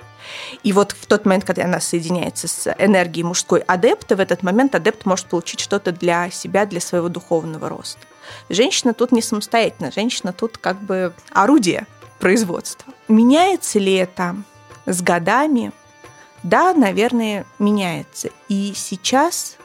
И 0.64 0.74
вот 0.74 0.92
в 0.94 1.06
тот 1.06 1.26
момент, 1.26 1.44
когда 1.46 1.64
она 1.64 1.80
соединяется 1.80 2.48
с 2.48 2.74
энергией 2.78 3.24
мужской 3.24 3.60
адепта, 3.62 4.16
в 4.16 4.20
этот 4.20 4.44
момент 4.44 4.76
адепт 4.76 5.06
может 5.06 5.28
получить 5.28 5.60
что-то 5.60 5.92
для 5.92 6.30
себя, 6.30 6.66
для 6.66 6.80
своего 6.80 7.10
духовного 7.10 7.70
роста. 7.70 8.00
Женщина 8.50 8.94
тут 8.94 9.12
не 9.12 9.22
самостоятельна, 9.22 9.92
женщина 9.92 10.34
тут 10.34 10.58
как 10.58 10.82
бы 10.82 11.14
орудие 11.32 11.88
производства. 12.20 12.94
Меняется 13.08 13.80
ли 13.80 13.94
это 13.94 14.36
с 14.86 15.02
годами? 15.02 15.72
Да, 16.44 16.74
наверное, 16.74 17.46
меняется. 17.60 18.30
И 18.50 18.74
сейчас 18.76 19.58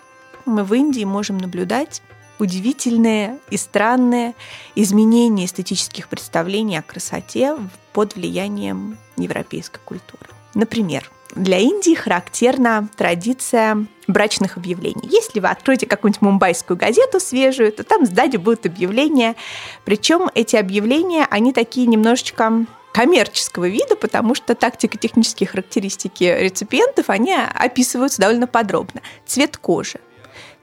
мы 0.46 0.64
в 0.64 0.74
Индии 0.74 1.04
можем 1.04 1.38
наблюдать 1.38 2.02
удивительное 2.38 3.38
и 3.50 3.56
странное 3.56 4.34
изменение 4.74 5.46
эстетических 5.46 6.08
представлений 6.08 6.78
о 6.78 6.82
красоте 6.82 7.56
под 7.92 8.14
влиянием 8.14 8.98
европейской 9.16 9.80
культуры. 9.84 10.30
Например, 10.54 11.10
для 11.34 11.58
Индии 11.58 11.94
характерна 11.94 12.88
традиция 12.96 13.86
брачных 14.08 14.56
объявлений. 14.56 15.08
Если 15.08 15.38
вы 15.38 15.48
откроете 15.48 15.86
какую-нибудь 15.86 16.22
мумбайскую 16.22 16.76
газету 16.76 17.20
свежую, 17.20 17.72
то 17.72 17.84
там 17.84 18.04
сзади 18.04 18.36
будут 18.36 18.66
объявления. 18.66 19.36
Причем 19.84 20.28
эти 20.34 20.56
объявления, 20.56 21.26
они 21.30 21.52
такие 21.52 21.86
немножечко 21.86 22.66
коммерческого 22.92 23.68
вида, 23.68 23.94
потому 23.94 24.34
что 24.34 24.56
тактико-технические 24.56 25.46
характеристики 25.46 26.24
реципиентов, 26.24 27.08
они 27.08 27.32
описываются 27.32 28.20
довольно 28.20 28.48
подробно. 28.48 29.00
Цвет 29.26 29.56
кожи, 29.56 30.00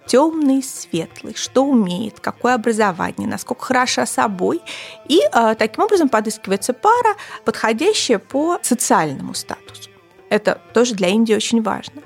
темный, 0.08 0.64
светлый, 0.64 1.36
что 1.36 1.64
умеет, 1.66 2.20
какое 2.20 2.56
образование, 2.56 3.28
насколько 3.28 3.66
хороша 3.66 4.06
собой. 4.06 4.62
И 5.08 5.20
э, 5.20 5.56
таким 5.56 5.84
образом 5.84 6.10
подыскивается 6.10 6.74
пара, 6.74 7.16
подходящая 7.46 8.20
по 8.20 8.58
социальному 8.62 9.34
статусу. 9.34 9.90
Это 10.30 10.62
тоже 10.74 10.96
для 10.96 11.10
Индии 11.10 11.36
очень 11.36 11.62
важно. 11.62 12.02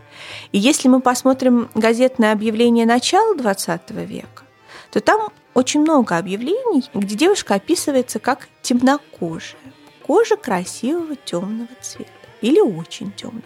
И 0.51 0.59
если 0.59 0.87
мы 0.87 0.99
посмотрим 1.01 1.69
газетное 1.75 2.33
объявление 2.33 2.85
начала 2.85 3.35
XX 3.35 4.05
века, 4.05 4.43
то 4.91 4.99
там 4.99 5.29
очень 5.53 5.81
много 5.81 6.17
объявлений, 6.17 6.83
где 6.93 7.15
девушка 7.15 7.55
описывается 7.55 8.19
как 8.19 8.47
темнокожая. 8.61 9.59
Кожа 10.05 10.35
красивого 10.35 11.15
темного 11.15 11.69
цвета 11.81 12.11
или 12.41 12.59
очень 12.59 13.11
темного. 13.11 13.43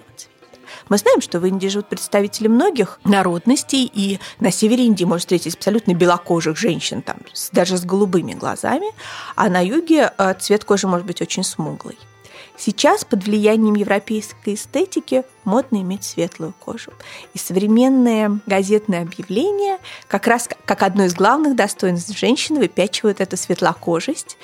Мы 0.90 0.98
знаем, 0.98 1.22
что 1.22 1.40
в 1.40 1.46
Индии 1.46 1.68
живут 1.68 1.88
представители 1.88 2.48
многих 2.48 3.00
народностей, 3.04 3.90
и 3.94 4.20
на 4.40 4.52
севере 4.52 4.86
Индии 4.86 5.04
можно 5.04 5.20
встретить 5.20 5.56
абсолютно 5.56 5.94
белокожих 5.94 6.58
женщин, 6.58 7.02
там, 7.02 7.18
даже 7.52 7.78
с 7.78 7.86
голубыми 7.86 8.34
глазами, 8.34 8.88
а 9.36 9.50
на 9.50 9.64
юге 9.64 10.12
э, 10.18 10.34
цвет 10.40 10.66
кожи 10.66 10.88
может 10.88 11.06
быть 11.06 11.22
очень 11.22 11.44
смуглый. 11.44 11.98
Сейчас 12.58 13.04
под 13.04 13.26
влиянием 13.26 13.76
европейской 13.76 14.54
эстетики 14.54 15.24
модно 15.44 15.78
иметь 15.82 16.06
светлую 16.06 16.54
кожу. 16.58 16.94
И 17.34 17.38
современные 17.38 18.40
газетные 18.46 19.02
объявления 19.02 19.78
как 20.08 20.28
раз 20.28 20.48
как 20.66 20.84
одно 20.84 21.06
из 21.06 21.14
главных 21.14 21.56
достоинств 21.56 22.18
женщины 22.18 22.60
выпячивают 22.60 23.20
эту 23.20 23.36
светлокожесть 23.36 24.38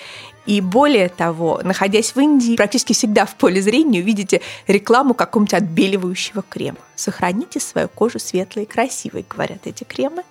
и 0.46 0.60
более 0.60 1.10
того, 1.10 1.62
находясь 1.64 2.16
в 2.16 2.20
Индии, 2.20 2.56
практически 2.56 2.94
всегда 2.94 3.26
в 3.26 3.36
поле 3.36 3.62
зрения 3.62 4.00
увидите 4.00 4.42
рекламу 4.68 5.14
какого-нибудь 5.14 5.54
отбеливающего 5.54 6.44
крема. 6.48 6.80
Сохраните 6.96 7.60
свою 7.60 7.88
кожу 7.88 8.20
светлой 8.20 8.64
и 8.64 8.68
красивой, 8.68 9.26
говорят 9.28 9.66
эти 9.66 9.84
кремы, 9.84 10.24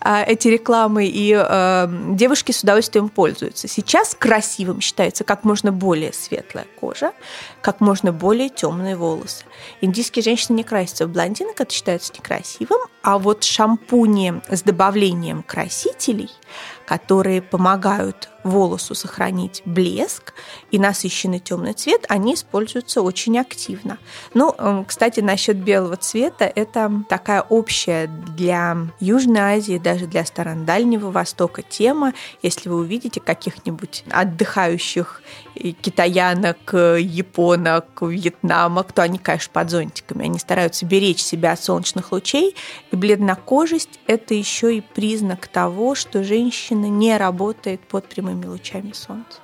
а, 0.00 0.22
эти 0.22 0.48
рекламы, 0.48 1.06
и 1.06 1.34
э, 1.34 1.88
девушки 2.10 2.52
с 2.52 2.62
удовольствием 2.62 3.08
пользуются. 3.08 3.68
Сейчас 3.68 4.14
красивым 4.14 4.80
считается 4.80 5.24
как 5.24 5.44
можно 5.44 5.72
более 5.72 6.12
светлая 6.12 6.66
кожа, 6.80 7.12
как 7.60 7.80
можно 7.80 8.12
более 8.12 8.48
темные 8.48 8.96
волосы. 8.96 9.44
Индийские 9.80 10.22
женщины 10.22 10.56
не 10.56 10.64
красятся 10.64 11.06
в 11.06 11.10
блондинок, 11.10 11.60
это 11.60 11.72
считается 11.72 12.12
некрасивым, 12.14 12.80
а 13.02 13.18
вот 13.18 13.44
шампуни 13.44 14.40
с 14.48 14.62
добавлением 14.62 15.42
красителей, 15.42 16.30
которые 16.86 17.42
помогают 17.42 18.28
волосу 18.44 18.94
сохранить 18.94 19.62
блеск 19.64 20.34
и 20.70 20.78
насыщенный 20.78 21.38
темный 21.38 21.72
цвет, 21.72 22.04
они 22.08 22.34
используются 22.34 23.00
очень 23.00 23.38
активно. 23.38 23.98
Ну, 24.34 24.54
эм, 24.58 24.84
кстати, 24.84 25.20
насчет 25.20 25.56
белого 25.56 25.96
цвета, 25.96 26.44
это 26.44 26.92
такая 27.08 27.42
общая 27.42 28.06
для 28.06 28.76
Южной 29.00 29.40
Азии, 29.40 29.78
даже 29.78 30.06
для 30.06 30.24
стран 30.26 30.66
Дальнего 30.66 31.10
Востока 31.10 31.62
тема. 31.62 32.12
Если 32.42 32.68
вы 32.68 32.76
увидите 32.76 33.20
каких-нибудь 33.20 34.04
отдыхающих 34.10 35.22
китаянок, 35.54 36.74
японок, 36.74 38.02
вьетнамок, 38.02 38.92
то 38.92 39.02
они, 39.02 39.18
конечно, 39.18 39.52
под 39.52 39.70
зонтиками. 39.70 40.24
Они 40.24 40.38
стараются 40.38 40.84
беречь 40.84 41.22
себя 41.22 41.52
от 41.52 41.62
солнечных 41.62 42.12
лучей. 42.12 42.56
И 42.90 42.96
бледнокожесть– 42.96 44.00
это 44.06 44.34
еще 44.34 44.76
и 44.76 44.80
признак 44.80 45.46
того, 45.46 45.94
что 45.94 46.24
женщина 46.24 46.86
не 46.86 47.16
работает 47.16 47.80
под 47.80 48.06
прямым 48.06 48.24
прямыми 48.24 48.46
лучами 48.46 48.92
солнца 48.92 49.43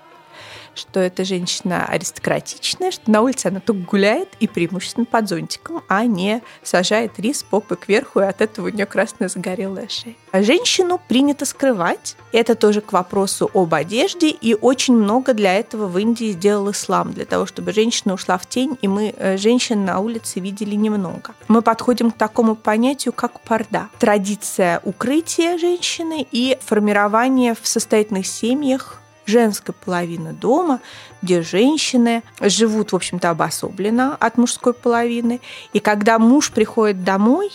что 0.80 1.00
эта 1.00 1.24
женщина 1.24 1.86
аристократичная, 1.86 2.90
что 2.90 3.10
на 3.10 3.20
улице 3.20 3.46
она 3.46 3.60
только 3.60 3.82
гуляет 3.82 4.28
и 4.40 4.48
преимущественно 4.48 5.06
под 5.06 5.28
зонтиком, 5.28 5.82
а 5.88 6.06
не 6.06 6.42
сажает 6.62 7.18
рис 7.18 7.42
попы 7.42 7.76
кверху, 7.76 8.20
и 8.20 8.24
от 8.24 8.40
этого 8.40 8.66
у 8.66 8.70
нее 8.70 8.86
красная 8.86 9.28
загорелая 9.28 9.88
шея. 9.88 10.14
А 10.32 10.42
женщину 10.42 11.00
принято 11.08 11.44
скрывать. 11.44 12.16
Это 12.32 12.54
тоже 12.54 12.80
к 12.80 12.92
вопросу 12.92 13.50
об 13.52 13.74
одежде, 13.74 14.30
и 14.30 14.54
очень 14.54 14.94
много 14.94 15.34
для 15.34 15.54
этого 15.54 15.86
в 15.86 15.98
Индии 15.98 16.32
сделал 16.32 16.70
ислам, 16.70 17.12
для 17.12 17.24
того, 17.24 17.46
чтобы 17.46 17.72
женщина 17.72 18.14
ушла 18.14 18.38
в 18.38 18.48
тень, 18.48 18.78
и 18.80 18.88
мы 18.88 19.14
э, 19.16 19.36
женщин 19.36 19.84
на 19.84 20.00
улице 20.00 20.40
видели 20.40 20.74
немного. 20.74 21.34
Мы 21.48 21.62
подходим 21.62 22.10
к 22.10 22.16
такому 22.16 22.54
понятию, 22.54 23.12
как 23.12 23.40
парда. 23.40 23.88
Традиция 23.98 24.80
укрытия 24.84 25.58
женщины 25.58 26.26
и 26.30 26.56
формирование 26.60 27.54
в 27.54 27.66
состоятельных 27.66 28.26
семьях 28.26 28.99
женской 29.30 29.74
половины 29.74 30.32
дома, 30.32 30.80
где 31.22 31.42
женщины 31.42 32.22
живут, 32.40 32.92
в 32.92 32.96
общем-то, 32.96 33.30
обособленно 33.30 34.16
от 34.18 34.38
мужской 34.38 34.72
половины. 34.72 35.40
И 35.72 35.80
когда 35.80 36.18
муж 36.18 36.50
приходит 36.50 37.04
домой, 37.04 37.50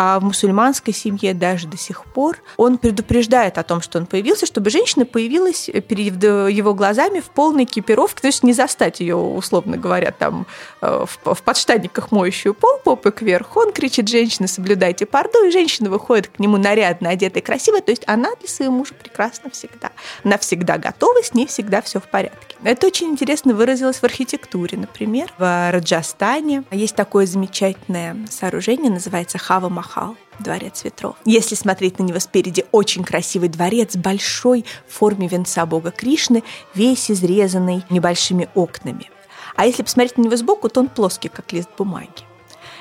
а 0.00 0.20
в 0.20 0.22
мусульманской 0.22 0.94
семье 0.94 1.34
даже 1.34 1.66
до 1.66 1.76
сих 1.76 2.04
пор, 2.04 2.38
он 2.56 2.78
предупреждает 2.78 3.58
о 3.58 3.64
том, 3.64 3.82
что 3.82 3.98
он 3.98 4.06
появился, 4.06 4.46
чтобы 4.46 4.70
женщина 4.70 5.04
появилась 5.04 5.68
перед 5.88 6.22
его 6.22 6.72
глазами 6.72 7.18
в 7.18 7.24
полной 7.24 7.64
экипировке, 7.64 8.22
то 8.22 8.28
есть 8.28 8.44
не 8.44 8.52
застать 8.52 9.00
ее, 9.00 9.16
условно 9.16 9.76
говоря, 9.76 10.12
там 10.12 10.46
э, 10.80 11.04
в, 11.24 11.42
подштанниках 11.42 12.12
моющую 12.12 12.54
пол, 12.54 12.78
попы 12.84 13.10
кверху. 13.10 13.58
Он 13.58 13.72
кричит, 13.72 14.06
женщина, 14.06 14.46
соблюдайте 14.46 15.04
парду, 15.04 15.44
и 15.44 15.50
женщина 15.50 15.90
выходит 15.90 16.28
к 16.28 16.38
нему 16.38 16.58
нарядно, 16.58 17.10
одетая, 17.10 17.42
красивая, 17.42 17.80
то 17.80 17.90
есть 17.90 18.04
она 18.06 18.36
для 18.36 18.48
своего 18.48 18.74
мужа 18.74 18.94
прекрасна 18.94 19.50
всегда. 19.50 19.90
Она 20.22 20.38
всегда 20.38 20.78
готова, 20.78 21.24
с 21.24 21.34
ней 21.34 21.48
всегда 21.48 21.82
все 21.82 21.98
в 21.98 22.04
порядке. 22.04 22.54
Это 22.62 22.86
очень 22.86 23.07
очень 23.08 23.14
интересно 23.14 23.54
выразилось 23.54 23.98
в 23.98 24.04
архитектуре. 24.04 24.76
Например, 24.76 25.32
в 25.38 25.70
Раджастане 25.72 26.64
есть 26.70 26.94
такое 26.94 27.24
замечательное 27.24 28.16
сооружение, 28.30 28.90
называется 28.90 29.38
Хава 29.38 29.70
Махал. 29.70 30.16
Дворец 30.38 30.84
ветров. 30.84 31.16
Если 31.24 31.56
смотреть 31.56 31.98
на 31.98 32.04
него 32.04 32.20
спереди, 32.20 32.64
очень 32.70 33.02
красивый 33.02 33.48
дворец, 33.48 33.96
большой, 33.96 34.64
в 34.86 34.92
форме 34.92 35.26
венца 35.26 35.66
бога 35.66 35.90
Кришны, 35.90 36.44
весь 36.74 37.10
изрезанный 37.10 37.82
небольшими 37.90 38.48
окнами. 38.54 39.10
А 39.56 39.66
если 39.66 39.82
посмотреть 39.82 40.16
на 40.16 40.22
него 40.22 40.36
сбоку, 40.36 40.68
то 40.68 40.80
он 40.80 40.88
плоский, 40.88 41.28
как 41.28 41.52
лист 41.52 41.70
бумаги. 41.76 42.28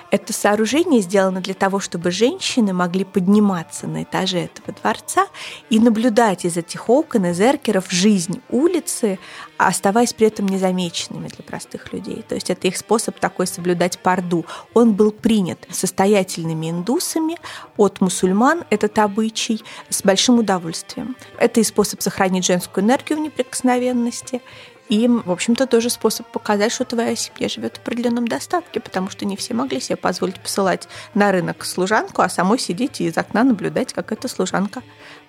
Это 0.10 0.32
сооружение 0.32 1.02
сделано 1.02 1.42
для 1.42 1.54
того, 1.54 1.80
чтобы 1.80 2.12
женщины 2.12 2.72
могли 2.72 3.04
подниматься 3.04 3.88
на 3.88 4.04
этаже 4.04 4.46
этого 4.46 4.78
дворца 4.80 5.28
и 5.70 5.80
наблюдать 5.80 6.46
из 6.46 6.56
этих 6.56 6.90
окон, 6.90 7.26
из 7.26 7.40
эркеров 7.42 7.92
жизнь 7.92 8.42
улицы, 8.50 9.20
оставаясь 9.58 10.14
при 10.14 10.28
этом 10.28 10.48
незамеченными 10.48 11.28
для 11.28 11.44
простых 11.44 11.92
людей. 11.92 12.24
То 12.28 12.36
есть 12.36 12.50
это 12.50 12.68
их 12.68 12.78
способ 12.78 13.20
такой 13.20 13.48
соблюдать 13.48 14.00
парду. 14.00 14.46
Он 14.74 14.94
был 14.94 15.12
принят 15.12 15.68
состоятельными 15.72 16.70
индусами 16.70 17.38
от 17.76 18.00
мусульман, 18.00 18.64
этот 18.70 18.98
обычай, 19.00 19.62
с 19.90 20.02
большим 20.04 20.40
удовольствием. 20.40 21.18
Это 21.38 21.60
и 21.60 21.64
способ 21.64 22.02
сохранить 22.02 22.46
женскую 22.46 22.86
энергию 22.86 23.20
в 23.20 23.22
неприкосновенности, 23.22 24.42
и, 24.90 25.08
в 25.08 25.32
общем-то, 25.32 25.68
тоже 25.68 25.90
способ 25.90 26.28
показать, 26.28 26.72
что 26.72 26.86
твоя 26.86 27.16
семья 27.16 27.50
живет 27.50 27.78
в 27.78 27.80
определенном 27.82 28.28
достатке, 28.28 28.80
потому 28.80 29.10
что 29.10 29.26
не 29.26 29.36
все 29.36 29.54
могли 29.54 29.80
себе 29.80 29.98
позволить 29.98 30.40
посылать 30.40 30.88
на 31.14 31.32
рынок 31.32 31.66
служанку, 31.66 32.22
а 32.22 32.30
самой 32.30 32.60
сидеть 32.60 33.02
и 33.02 33.06
из 33.06 33.18
окна 33.18 33.44
наблюдать, 33.44 33.94
как 33.94 34.12
эта 34.12 34.28
служанка 34.28 34.82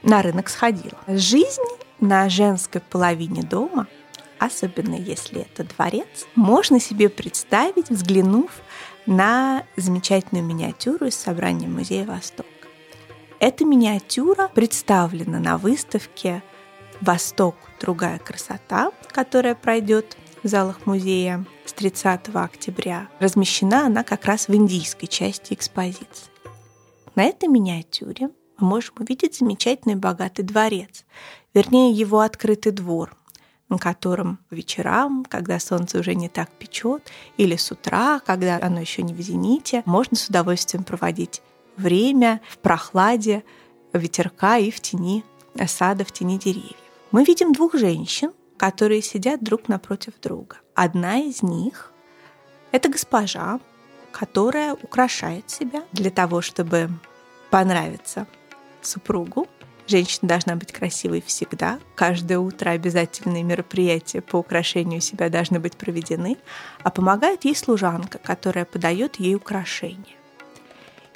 на 0.02 0.22
рынок 0.22 0.48
сходила. 0.48 0.98
Жизнь 1.08 1.62
на 2.00 2.28
женской 2.28 2.80
половине 2.80 3.42
дома, 3.42 3.88
особенно 4.38 4.94
если 4.94 5.42
это 5.42 5.64
дворец, 5.64 6.26
можно 6.36 6.78
себе 6.78 7.08
представить, 7.08 7.90
взглянув 7.90 8.52
на 9.06 9.64
замечательную 9.76 10.44
миниатюру 10.44 11.06
из 11.06 11.16
собрания 11.16 11.66
Музея 11.66 12.06
Восток. 12.06 12.46
Эта 13.40 13.64
миниатюра 13.64 14.48
представлена 14.48 15.38
на 15.40 15.58
выставке 15.58 16.42
«Восток. 17.00 17.54
Другая 17.80 18.18
красота», 18.18 18.90
которая 19.12 19.54
пройдет 19.54 20.16
в 20.42 20.48
залах 20.48 20.86
музея 20.86 21.44
с 21.64 21.72
30 21.72 22.34
октября. 22.34 23.08
Размещена 23.20 23.86
она 23.86 24.02
как 24.04 24.24
раз 24.24 24.48
в 24.48 24.54
индийской 24.54 25.08
части 25.08 25.54
экспозиции. 25.54 26.30
На 27.14 27.24
этой 27.24 27.48
миниатюре 27.48 28.30
мы 28.58 28.68
можем 28.68 28.94
увидеть 28.98 29.36
замечательный 29.36 29.94
богатый 29.94 30.42
дворец, 30.42 31.04
вернее 31.54 31.92
его 31.92 32.20
открытый 32.20 32.72
двор, 32.72 33.16
на 33.68 33.78
котором 33.78 34.38
вечерам, 34.50 35.24
когда 35.28 35.60
солнце 35.60 36.00
уже 36.00 36.14
не 36.14 36.28
так 36.28 36.50
печет, 36.50 37.10
или 37.36 37.56
с 37.56 37.70
утра, 37.70 38.20
когда 38.24 38.58
оно 38.60 38.80
еще 38.80 39.02
не 39.02 39.14
в 39.14 39.20
зените, 39.20 39.82
можно 39.84 40.16
с 40.16 40.28
удовольствием 40.28 40.84
проводить 40.84 41.42
время 41.76 42.40
в 42.48 42.58
прохладе 42.58 43.44
ветерка 43.92 44.58
и 44.58 44.70
в 44.70 44.80
тени 44.80 45.24
сада, 45.66 46.04
в 46.04 46.12
тени 46.12 46.38
деревьев 46.38 46.87
мы 47.10 47.24
видим 47.24 47.52
двух 47.52 47.74
женщин, 47.74 48.32
которые 48.56 49.02
сидят 49.02 49.42
друг 49.42 49.68
напротив 49.68 50.14
друга. 50.20 50.56
Одна 50.74 51.18
из 51.18 51.42
них– 51.42 51.92
это 52.72 52.90
госпожа, 52.90 53.60
которая 54.12 54.74
украшает 54.74 55.48
себя 55.48 55.84
для 55.92 56.10
того, 56.10 56.42
чтобы 56.42 56.90
понравиться 57.50 58.26
супругу. 58.82 59.46
Женщина 59.86 60.28
должна 60.28 60.54
быть 60.56 60.72
красивой 60.72 61.22
всегда. 61.22 61.78
Каждое 61.94 62.38
утро 62.38 62.70
обязательные 62.70 63.42
мероприятия 63.42 64.20
по 64.20 64.36
украшению 64.36 65.00
себя 65.00 65.30
должны 65.30 65.60
быть 65.60 65.76
проведены. 65.76 66.36
А 66.82 66.90
помогает 66.90 67.46
ей 67.46 67.56
служанка, 67.56 68.18
которая 68.18 68.66
подает 68.66 69.16
ей 69.16 69.34
украшения. 69.34 70.16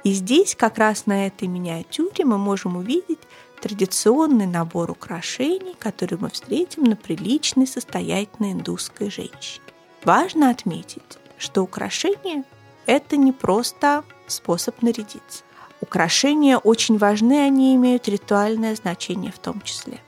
И 0.05 0.13
здесь, 0.13 0.57
как 0.57 0.79
раз 0.79 1.07
на 1.07 1.27
этой 1.27 1.49
миниатюре, 1.49 2.25
мы 2.25 2.39
можем 2.39 2.77
увидеть 2.77 3.21
традиционный 3.63 4.47
набор 4.47 4.91
украшений, 4.91 5.77
который 5.79 6.19
мы 6.19 6.31
встретим 6.31 6.83
на 6.83 6.97
приличной 6.97 7.69
состоятельной 7.69 8.53
индусской 8.53 9.09
женщине. 9.09 9.65
Важно 10.05 10.51
отметить, 10.51 11.19
что 11.39 11.63
украшения– 11.63 12.43
это 12.87 13.17
не 13.17 13.31
просто 13.31 14.03
способ 14.27 14.83
нарядиться. 14.83 15.45
Украшения 15.81 16.59
очень 16.59 16.99
важны, 16.99 17.41
они 17.41 17.77
имеют 17.77 18.09
ритуальное 18.09 18.75
значение 18.75 19.31
в 19.31 19.39
том 19.39 19.61
числе. 19.63 20.01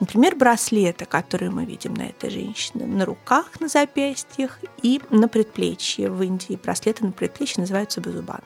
Например, 0.00 0.34
браслеты, 0.34 1.04
которые 1.04 1.50
мы 1.50 1.66
видим 1.66 1.92
на 1.92 2.06
этой 2.06 2.30
женщине, 2.30 2.86
на 2.86 3.04
руках, 3.04 3.60
на 3.60 3.68
запястьях 3.68 4.58
и 4.82 5.02
на 5.10 5.28
предплечье. 5.28 6.10
В 6.10 6.22
Индии 6.22 6.58
браслеты 6.60 7.04
на 7.04 7.12
предплечье 7.12 7.60
называются 7.60 8.00
базубан. 8.00 8.40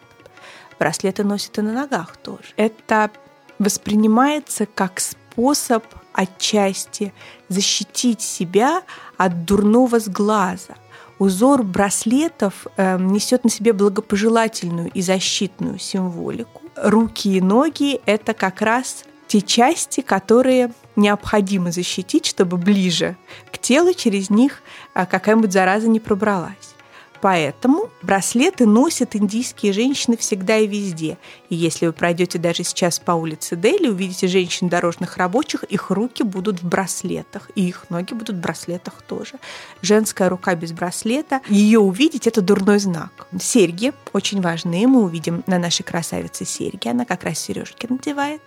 Браслеты 0.78 1.22
носят 1.24 1.56
и 1.58 1.62
на 1.62 1.72
ногах 1.72 2.16
тоже. 2.16 2.52
Это 2.56 3.10
воспринимается 3.58 4.66
как 4.66 5.00
способ 5.00 5.84
отчасти 6.12 7.12
защитить 7.48 8.22
себя 8.22 8.82
от 9.16 9.44
дурного 9.44 10.00
сглаза. 10.00 10.76
Узор 11.18 11.62
браслетов 11.62 12.66
э, 12.76 12.98
несет 12.98 13.44
на 13.44 13.50
себе 13.50 13.72
благопожелательную 13.72 14.90
и 14.92 15.00
защитную 15.00 15.78
символику. 15.78 16.62
Руки 16.76 17.36
и 17.36 17.40
ноги– 17.40 18.00
это 18.06 18.34
как 18.34 18.60
раз 18.60 19.04
те 19.26 19.40
части, 19.40 20.02
которые 20.02 20.72
необходимо 20.94 21.72
защитить, 21.72 22.26
чтобы 22.26 22.58
ближе 22.58 23.16
к 23.50 23.58
телу 23.58 23.94
через 23.94 24.28
них 24.30 24.62
э, 24.94 25.06
какая-нибудь 25.06 25.52
зараза 25.52 25.88
не 25.88 26.00
пробралась. 26.00 26.75
Поэтому 27.20 27.90
браслеты 28.02 28.66
носят 28.66 29.16
индийские 29.16 29.72
женщины 29.72 30.16
всегда 30.16 30.58
и 30.58 30.66
везде. 30.66 31.18
И 31.48 31.54
если 31.54 31.86
вы 31.86 31.92
пройдете 31.92 32.38
даже 32.38 32.64
сейчас 32.64 32.98
по 32.98 33.12
улице 33.12 33.56
Дели, 33.56 33.88
увидите 33.88 34.26
женщин 34.26 34.68
дорожных 34.68 35.16
рабочих, 35.16 35.64
их 35.64 35.90
руки 35.90 36.22
будут 36.22 36.62
в 36.62 36.68
браслетах, 36.68 37.50
и 37.54 37.66
их 37.68 37.86
ноги 37.90 38.14
будут 38.14 38.36
в 38.36 38.40
браслетах 38.40 39.02
тоже. 39.02 39.34
Женская 39.82 40.28
рука 40.28 40.54
без 40.54 40.72
браслета, 40.72 41.40
ее 41.48 41.78
увидеть– 41.78 42.26
это 42.28 42.42
дурной 42.42 42.78
знак. 42.78 43.26
Серьги 43.40 43.92
очень 44.12 44.40
важные, 44.40 44.86
мы 44.86 45.02
увидим 45.02 45.42
на 45.46 45.58
нашей 45.58 45.82
красавице 45.82 46.44
серьги, 46.44 46.88
она 46.88 47.04
как 47.04 47.24
раз 47.24 47.38
сережки 47.38 47.86
надевает. 47.88 48.42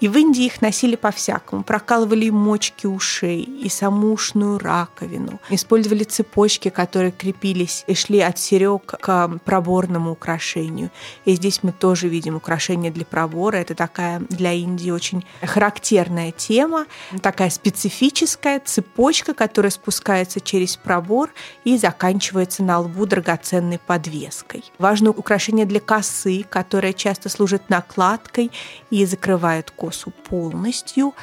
И 0.00 0.08
в 0.08 0.16
Индии 0.16 0.46
их 0.46 0.62
носили 0.62 0.96
по-всякому. 0.96 1.62
Прокалывали 1.62 2.30
мочки 2.30 2.86
ушей, 2.86 3.42
и 3.42 3.68
саму 3.68 4.12
ушную 4.12 4.58
раковину. 4.58 5.40
Использовали 5.50 6.04
цепочки, 6.04 6.70
которые 6.70 7.12
крепились 7.12 7.84
и 7.86 7.94
шли 7.94 8.20
от 8.20 8.38
серег 8.38 8.94
к 8.98 9.28
проборному 9.44 10.12
украшению. 10.12 10.90
И 11.26 11.34
здесь 11.34 11.62
мы 11.62 11.72
тоже 11.72 12.08
видим 12.08 12.36
украшение 12.36 12.90
для 12.90 13.04
пробора. 13.04 13.56
Это 13.56 13.74
такая 13.74 14.20
для 14.30 14.52
Индии 14.52 14.90
очень 14.90 15.24
характерная 15.42 16.32
тема, 16.32 16.86
такая 17.20 17.50
специфическая 17.50 18.60
цепочка, 18.60 19.34
которая 19.34 19.70
спускается 19.70 20.40
через 20.40 20.76
пробор 20.76 21.30
и 21.64 21.76
заканчивается 21.76 22.62
на 22.62 22.78
лбу 22.80 23.04
драгоценной 23.04 23.78
подвеской. 23.78 24.64
Важно 24.78 25.10
украшение 25.10 25.66
для 25.66 25.80
косы, 25.80 26.44
которое 26.48 26.94
часто 26.94 27.28
служит 27.28 27.68
накладкой 27.68 28.50
и 28.90 29.04
закрывает 29.04 29.70
косу 29.70 29.89
волосу 29.90 30.10
полностью. 30.10 31.14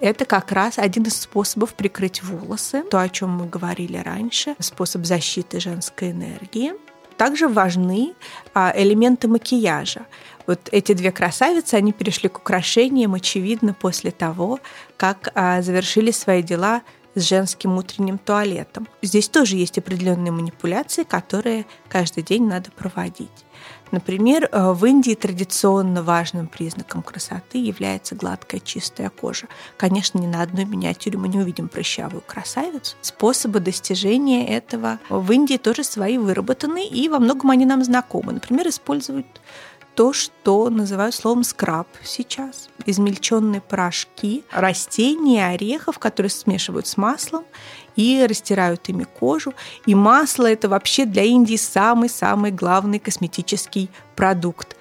Это 0.00 0.24
как 0.24 0.52
раз 0.52 0.78
один 0.78 1.04
из 1.04 1.20
способов 1.20 1.74
прикрыть 1.74 2.22
волосы, 2.22 2.82
то, 2.82 3.00
о 3.00 3.08
чем 3.08 3.30
мы 3.30 3.46
говорили 3.46 3.96
раньше, 3.96 4.54
способ 4.60 5.04
защиты 5.04 5.58
женской 5.60 6.12
энергии. 6.12 6.72
Также 7.16 7.48
важны 7.48 8.14
а, 8.54 8.72
элементы 8.76 9.26
макияжа. 9.26 10.06
Вот 10.46 10.68
эти 10.70 10.92
две 10.92 11.10
красавицы, 11.10 11.74
они 11.74 11.92
перешли 11.92 12.28
к 12.28 12.38
украшениям, 12.38 13.14
очевидно, 13.14 13.74
после 13.74 14.12
того, 14.12 14.60
как 14.96 15.32
а, 15.34 15.62
завершили 15.62 16.12
свои 16.12 16.42
дела 16.42 16.82
с 17.18 17.28
женским 17.28 17.76
утренним 17.76 18.18
туалетом. 18.18 18.88
Здесь 19.02 19.28
тоже 19.28 19.56
есть 19.56 19.78
определенные 19.78 20.32
манипуляции, 20.32 21.04
которые 21.04 21.66
каждый 21.88 22.22
день 22.22 22.46
надо 22.46 22.70
проводить. 22.70 23.30
Например, 23.90 24.48
э, 24.50 24.72
в 24.72 24.84
Индии 24.84 25.14
традиционно 25.14 26.02
важным 26.02 26.46
признаком 26.46 27.02
красоты 27.02 27.58
является 27.58 28.14
гладкая 28.14 28.60
чистая 28.60 29.10
кожа. 29.10 29.46
Конечно, 29.76 30.18
ни 30.18 30.26
на 30.26 30.42
одной 30.42 30.64
миниатюре 30.64 31.18
мы 31.18 31.28
не 31.28 31.38
увидим 31.38 31.68
прыщавую 31.68 32.22
красавицу. 32.26 32.96
Способы 33.00 33.60
достижения 33.60 34.48
этого 34.48 34.98
в 35.08 35.30
Индии 35.32 35.56
тоже 35.56 35.84
свои 35.84 36.18
выработаны, 36.18 36.86
и 36.86 37.08
во 37.08 37.18
многом 37.18 37.50
они 37.50 37.64
нам 37.64 37.82
знакомы. 37.82 38.32
Например, 38.32 38.68
используют 38.68 39.26
то, 39.98 40.12
что 40.12 40.70
называют 40.70 41.12
словом 41.12 41.42
скраб 41.42 41.88
сейчас. 42.04 42.68
Измельченные 42.86 43.60
порошки 43.60 44.44
растений, 44.52 45.40
орехов, 45.40 45.98
которые 45.98 46.30
смешивают 46.30 46.86
с 46.86 46.96
маслом 46.96 47.44
и 47.96 48.24
растирают 48.24 48.88
ими 48.88 49.02
кожу. 49.02 49.54
И 49.86 49.96
масло– 49.96 50.46
это 50.52 50.68
вообще 50.68 51.04
для 51.04 51.24
Индии 51.24 51.56
самый-самый 51.56 52.52
главный 52.52 53.00
косметический 53.00 53.90
продукт. 54.14 54.76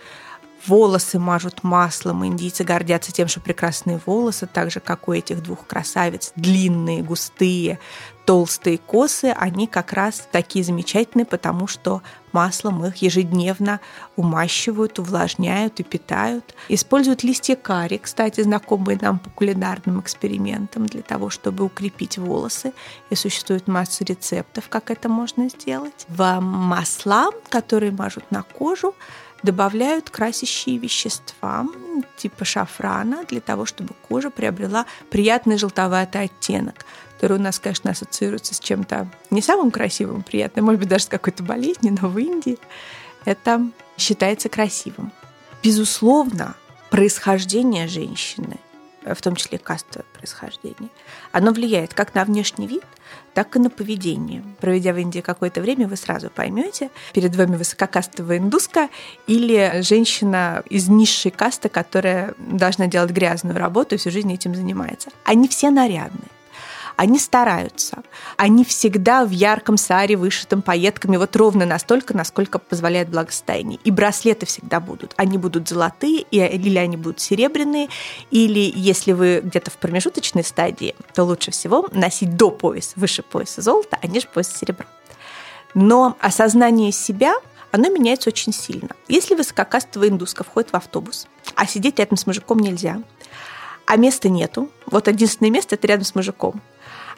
волосы 0.68 1.18
мажут 1.18 1.64
маслом. 1.64 2.24
Индийцы 2.24 2.64
гордятся 2.64 3.12
тем, 3.12 3.28
что 3.28 3.40
прекрасные 3.40 4.00
волосы, 4.06 4.46
так 4.46 4.70
же, 4.70 4.80
как 4.80 5.08
у 5.08 5.14
этих 5.14 5.42
двух 5.42 5.66
красавиц, 5.66 6.32
длинные, 6.36 7.02
густые, 7.02 7.80
толстые 8.28 8.78
косы, 8.78 9.34
они 9.38 9.68
как 9.68 9.94
раз 9.94 10.28
такие 10.34 10.66
замечательные, 10.66 11.26
потому 11.26 11.66
что 11.66 12.02
маслом 12.34 12.86
их 12.86 12.98
ежедневно 12.98 13.80
умащивают, 14.18 15.00
увлажняют 15.00 15.80
и 15.80 15.84
питают. 15.84 16.54
Используют 16.68 17.24
листья 17.24 17.56
карри, 17.56 18.02
кстати, 18.04 18.42
знакомые 18.42 19.00
нам 19.02 19.20
по 19.20 19.30
кулинарным 19.30 20.02
экспериментам, 20.02 20.88
для 20.88 21.04
того, 21.04 21.30
чтобы 21.30 21.64
укрепить 21.64 22.18
волосы. 22.18 22.74
И 23.10 23.16
существует 23.16 23.70
масса 23.70 24.04
рецептов, 24.04 24.68
как 24.68 24.92
это 24.92 25.08
можно 25.08 25.48
сделать. 25.48 26.06
В 26.10 26.42
масла, 26.42 27.30
которые 27.48 27.94
мажут 27.94 28.26
на 28.30 28.44
кожу, 28.44 28.94
добавляют 29.42 30.10
красящие 30.10 30.78
вещества 30.78 31.66
типа 32.18 32.44
шафрана 32.44 33.24
для 33.26 33.40
того, 33.40 33.66
чтобы 33.66 33.94
кожа 34.08 34.30
приобрела 34.30 34.86
приятный 35.10 35.58
желтоватый 35.58 36.24
оттенок, 36.24 36.86
который 37.18 37.40
у 37.40 37.42
нас, 37.42 37.60
конечно, 37.60 37.92
ассоциируется 37.92 38.54
с 38.54 38.60
чем-то 38.60 39.10
не 39.32 39.42
самым 39.42 39.72
красивым, 39.72 40.22
приятным, 40.22 40.66
может 40.66 40.80
быть, 40.80 40.90
даже 40.90 41.06
с 41.06 41.08
какой-то 41.08 41.42
болезнью, 41.42 41.98
но 42.00 42.10
в 42.10 42.18
Индии 42.20 42.60
это 43.26 43.68
считается 43.98 44.50
красивым. 44.50 45.12
Безусловно, 45.64 46.56
происхождение 46.92 47.88
женщины 47.88 48.60
в 49.16 49.22
том 49.22 49.36
числе 49.36 49.58
кастовое 49.58 50.06
происхождение, 50.14 50.90
оно 51.32 51.52
влияет 51.52 51.94
как 51.94 52.14
на 52.14 52.26
внешний 52.26 52.68
вид, 52.68 52.84
так 53.34 53.56
и 53.56 53.60
на 53.60 53.70
поведение. 53.70 54.44
Проведя 54.60 54.94
в 54.94 54.98
Индии 54.98 55.22
какое-то 55.22 55.62
время, 55.62 55.88
вы 55.88 55.96
сразу 55.96 56.30
поймете, 56.30 56.90
перед 57.14 57.34
вами 57.36 57.56
высококастовая 57.56 58.40
индуска 58.40 58.90
или 59.28 59.82
женщина 59.82 60.64
из 60.70 60.90
низшей 60.90 61.32
касты, 61.32 61.70
которая 61.70 62.34
должна 62.38 62.88
делать 62.88 63.12
грязную 63.12 63.58
работу 63.58 63.96
и 63.96 63.98
всю 63.98 64.12
жизнь 64.12 64.34
этим 64.34 64.56
занимается. 64.56 65.10
Они 65.24 65.48
все 65.48 65.70
нарядные 65.70 66.28
они 66.98 67.20
стараются. 67.20 68.00
Они 68.38 68.66
всегда 68.66 69.24
в 69.24 69.30
ярком 69.30 69.78
саре, 69.78 70.18
вышитом 70.18 70.64
пайетками, 70.64 71.16
вот 71.18 71.36
ровно 71.36 71.66
настолько, 71.66 72.18
насколько 72.18 72.58
позволяет 72.58 73.10
благосостояние. 73.10 73.80
И 73.84 73.92
браслеты 73.92 74.48
всегда 74.48 74.80
будут. 74.80 75.14
Они 75.16 75.38
будут 75.38 75.70
золотые, 75.70 76.22
или 76.32 76.78
они 76.78 76.98
будут 76.98 77.22
серебряные, 77.22 77.88
или 78.32 78.74
если 78.76 79.14
вы 79.14 79.42
где-то 79.44 79.70
в 79.70 79.78
промежуточной 79.78 80.44
стадии, 80.44 80.96
то 81.14 81.24
лучше 81.24 81.52
всего 81.52 81.88
носить 81.92 82.36
до 82.36 82.50
пояса, 82.50 82.94
выше 82.96 83.22
пояса 83.22 83.62
золота, 83.62 84.00
а 84.02 84.08
ниже 84.08 84.28
пояса 84.28 84.58
серебра. 84.58 84.88
Но 85.76 86.18
осознание 86.20 86.92
себя 86.92 87.36
оно 87.72 87.90
меняется 87.90 88.30
очень 88.30 88.54
сильно. 88.54 88.90
Если 89.08 89.36
высококастовая 89.36 90.10
индуска 90.10 90.44
входит 90.44 90.72
в 90.72 90.76
автобус, 90.76 91.28
а 91.56 91.68
сидеть 91.68 92.00
рядом 92.00 92.18
с 92.18 92.26
мужиком 92.26 92.60
нельзя, 92.60 93.04
а 93.88 93.96
места 93.98 94.30
нету, 94.30 94.70
вот 94.86 95.08
единственное 95.08 95.50
место– 95.50 95.76
это 95.76 95.88
рядом 95.88 96.06
с 96.06 96.14
мужиком, 96.14 96.62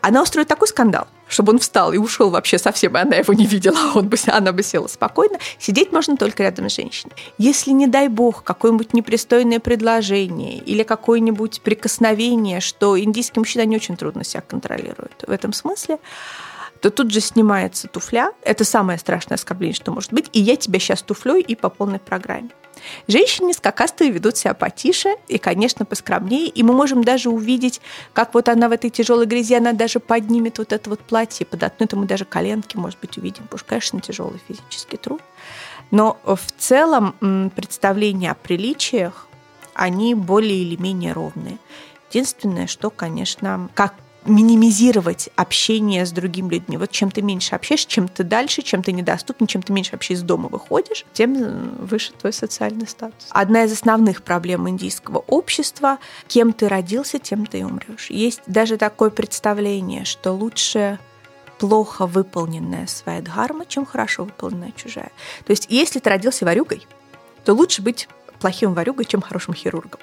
она 0.01 0.21
устроит 0.21 0.47
такой 0.47 0.67
скандал, 0.67 1.07
чтобы 1.27 1.51
он 1.51 1.59
встал 1.59 1.91
и 1.91 1.97
ушел 1.97 2.29
вообще 2.29 2.57
совсем, 2.57 2.95
и 2.95 3.01
она 3.01 3.17
его 3.17 3.33
не 3.33 3.45
видела, 3.45 3.77
он 3.95 4.07
бы, 4.07 4.17
она 4.27 4.51
бы 4.51 4.63
села 4.63 4.87
спокойно. 4.87 5.39
Сидеть 5.57 5.91
можно 5.91 6.15
только 6.15 6.43
рядом 6.43 6.69
с 6.69 6.75
женщиной. 6.75 7.13
Если, 7.37 7.71
не 7.71 7.87
дай 7.87 8.07
бог, 8.07 8.43
какое-нибудь 8.43 8.93
непристойное 8.93 9.59
предложение 9.59 10.57
или 10.57 10.83
какое-нибудь 10.83 11.61
прикосновение, 11.61 12.61
что 12.61 12.99
индийские 12.99 13.41
мужчины 13.41 13.65
не 13.65 13.75
очень 13.75 13.97
трудно 13.97 14.23
себя 14.23 14.41
контролируют 14.41 15.23
в 15.27 15.31
этом 15.31 15.53
смысле, 15.53 15.99
то 16.81 16.91
тут 16.91 17.11
же 17.11 17.19
снимается 17.19 17.89
туфля. 17.89 18.31
Это 18.41 18.63
самое 18.63 18.97
страшное 18.97 19.35
оскорбление, 19.35 19.75
что 19.75 19.91
может 19.91 20.13
быть. 20.13 20.29
И 20.31 20.39
я 20.39 20.55
тебя 20.55 20.79
сейчас 20.79 21.01
туфлей 21.01 21.41
и 21.41 21.55
по 21.55 21.69
полной 21.69 21.99
программе. 21.99 22.51
Женщины 23.07 23.53
скакастые 23.53 24.11
ведут 24.11 24.37
себя 24.37 24.53
потише 24.53 25.15
и, 25.27 25.37
конечно, 25.37 25.85
поскромнее. 25.85 26.47
И 26.47 26.63
мы 26.63 26.73
можем 26.73 27.03
даже 27.03 27.29
увидеть, 27.29 27.81
как 28.13 28.33
вот 28.33 28.49
она 28.49 28.69
в 28.69 28.71
этой 28.71 28.89
тяжелой 28.89 29.25
грязи, 29.25 29.55
она 29.55 29.73
даже 29.73 29.99
поднимет 29.99 30.57
вот 30.57 30.73
это 30.73 30.89
вот 30.89 30.99
платье, 30.99 31.45
подотнет 31.45 31.91
ему 31.93 32.05
даже 32.05 32.25
коленки, 32.25 32.77
может 32.77 32.99
быть, 32.99 33.17
увидим. 33.17 33.43
Потому 33.43 33.59
что, 33.59 33.69
конечно, 33.69 34.01
тяжелый 34.01 34.39
физический 34.47 34.97
труд. 34.97 35.21
Но 35.91 36.19
в 36.23 36.39
целом 36.57 37.51
представления 37.55 38.31
о 38.31 38.35
приличиях, 38.35 39.27
они 39.73 40.13
более 40.13 40.61
или 40.61 40.75
менее 40.75 41.13
ровные. 41.13 41.57
Единственное, 42.09 42.67
что, 42.67 42.89
конечно, 42.89 43.69
как 43.73 43.95
минимизировать 44.25 45.29
общение 45.35 46.05
с 46.05 46.11
другими 46.11 46.55
людьми. 46.55 46.77
Вот 46.77 46.91
чем 46.91 47.09
ты 47.09 47.21
меньше 47.21 47.55
общаешься, 47.55 47.87
чем 47.87 48.07
ты 48.07 48.23
дальше, 48.23 48.61
чем 48.61 48.83
ты 48.83 48.91
недоступен, 48.91 49.47
чем 49.47 49.61
ты 49.61 49.73
меньше 49.73 49.93
вообще 49.93 50.13
из 50.13 50.21
дома 50.21 50.49
выходишь, 50.49 51.05
тем 51.13 51.35
э, 51.35 51.85
выше 51.85 52.11
твой 52.13 52.33
социальный 52.33 52.87
статус. 52.87 53.27
Одна 53.29 53.63
из 53.63 53.71
основных 53.71 54.23
проблем 54.23 54.67
индийского 54.67 55.19
общества– 55.19 55.99
кем 56.27 56.53
ты 56.53 56.67
родился, 56.67 57.19
тем 57.19 57.45
ты 57.45 57.59
и 57.59 57.63
умрешь. 57.63 58.09
Есть 58.09 58.41
даже 58.45 58.77
такое 58.77 59.09
представление, 59.09 60.05
что 60.05 60.31
лучше 60.31 60.99
плохо 61.57 62.05
выполненная 62.05 62.87
своя 62.87 63.21
дхарма, 63.21 63.65
чем 63.65 63.85
хорошо 63.85 64.23
выполненная 64.23 64.71
чужая. 64.75 65.11
То 65.45 65.51
есть, 65.51 65.67
если 65.69 65.99
ты 65.99 66.09
родился 66.09 66.45
варюгой, 66.45 66.85
то 67.43 67.53
лучше 67.53 67.81
быть 67.81 68.07
плохим 68.39 68.73
варюгой, 68.73 69.05
чем 69.05 69.21
хорошим 69.21 69.53
хирургом. 69.53 69.99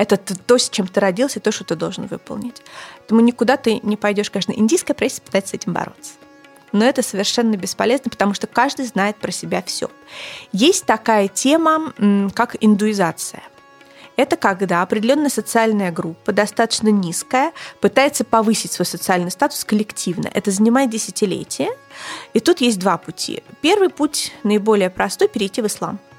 Это 0.00 0.16
то, 0.16 0.56
с 0.56 0.70
чем 0.70 0.88
ты 0.88 0.98
родился, 0.98 1.40
то, 1.40 1.52
что 1.52 1.62
ты 1.62 1.76
должен 1.76 2.06
выполнить. 2.06 2.62
Поэтому 3.00 3.20
никуда 3.20 3.58
ты 3.58 3.80
не 3.82 3.98
пойдешь, 3.98 4.30
конечно. 4.30 4.52
Индийская 4.52 4.94
пресса 4.94 5.20
пытается 5.20 5.50
с 5.50 5.54
этим 5.54 5.74
бороться. 5.74 6.12
Но 6.72 6.86
это 6.86 7.02
совершенно 7.02 7.54
бесполезно, 7.56 8.10
потому 8.10 8.32
что 8.32 8.46
каждый 8.46 8.86
знает 8.86 9.16
про 9.16 9.30
себя 9.30 9.62
все. 9.62 9.90
Есть 10.52 10.86
такая 10.86 11.28
тема, 11.28 11.92
как 12.34 12.56
индуизация. 12.60 13.42
Это 14.16 14.38
когда 14.38 14.80
определенная 14.80 15.28
социальная 15.28 15.92
группа, 15.92 16.32
достаточно 16.32 16.88
низкая, 16.88 17.52
пытается 17.82 18.24
повысить 18.24 18.72
свой 18.72 18.86
социальный 18.86 19.30
статус 19.30 19.66
коллективно. 19.66 20.30
Это 20.32 20.50
занимает 20.50 20.88
десятилетия. 20.88 21.68
И 22.32 22.40
тут 22.40 22.62
есть 22.62 22.78
два 22.78 22.96
пути. 22.96 23.42
Первый 23.60 23.90
путь, 23.90 24.32
наиболее 24.44 24.88
простой, 24.88 25.28
перейти 25.28 25.60
в 25.60 25.66
ислам– 25.66 25.98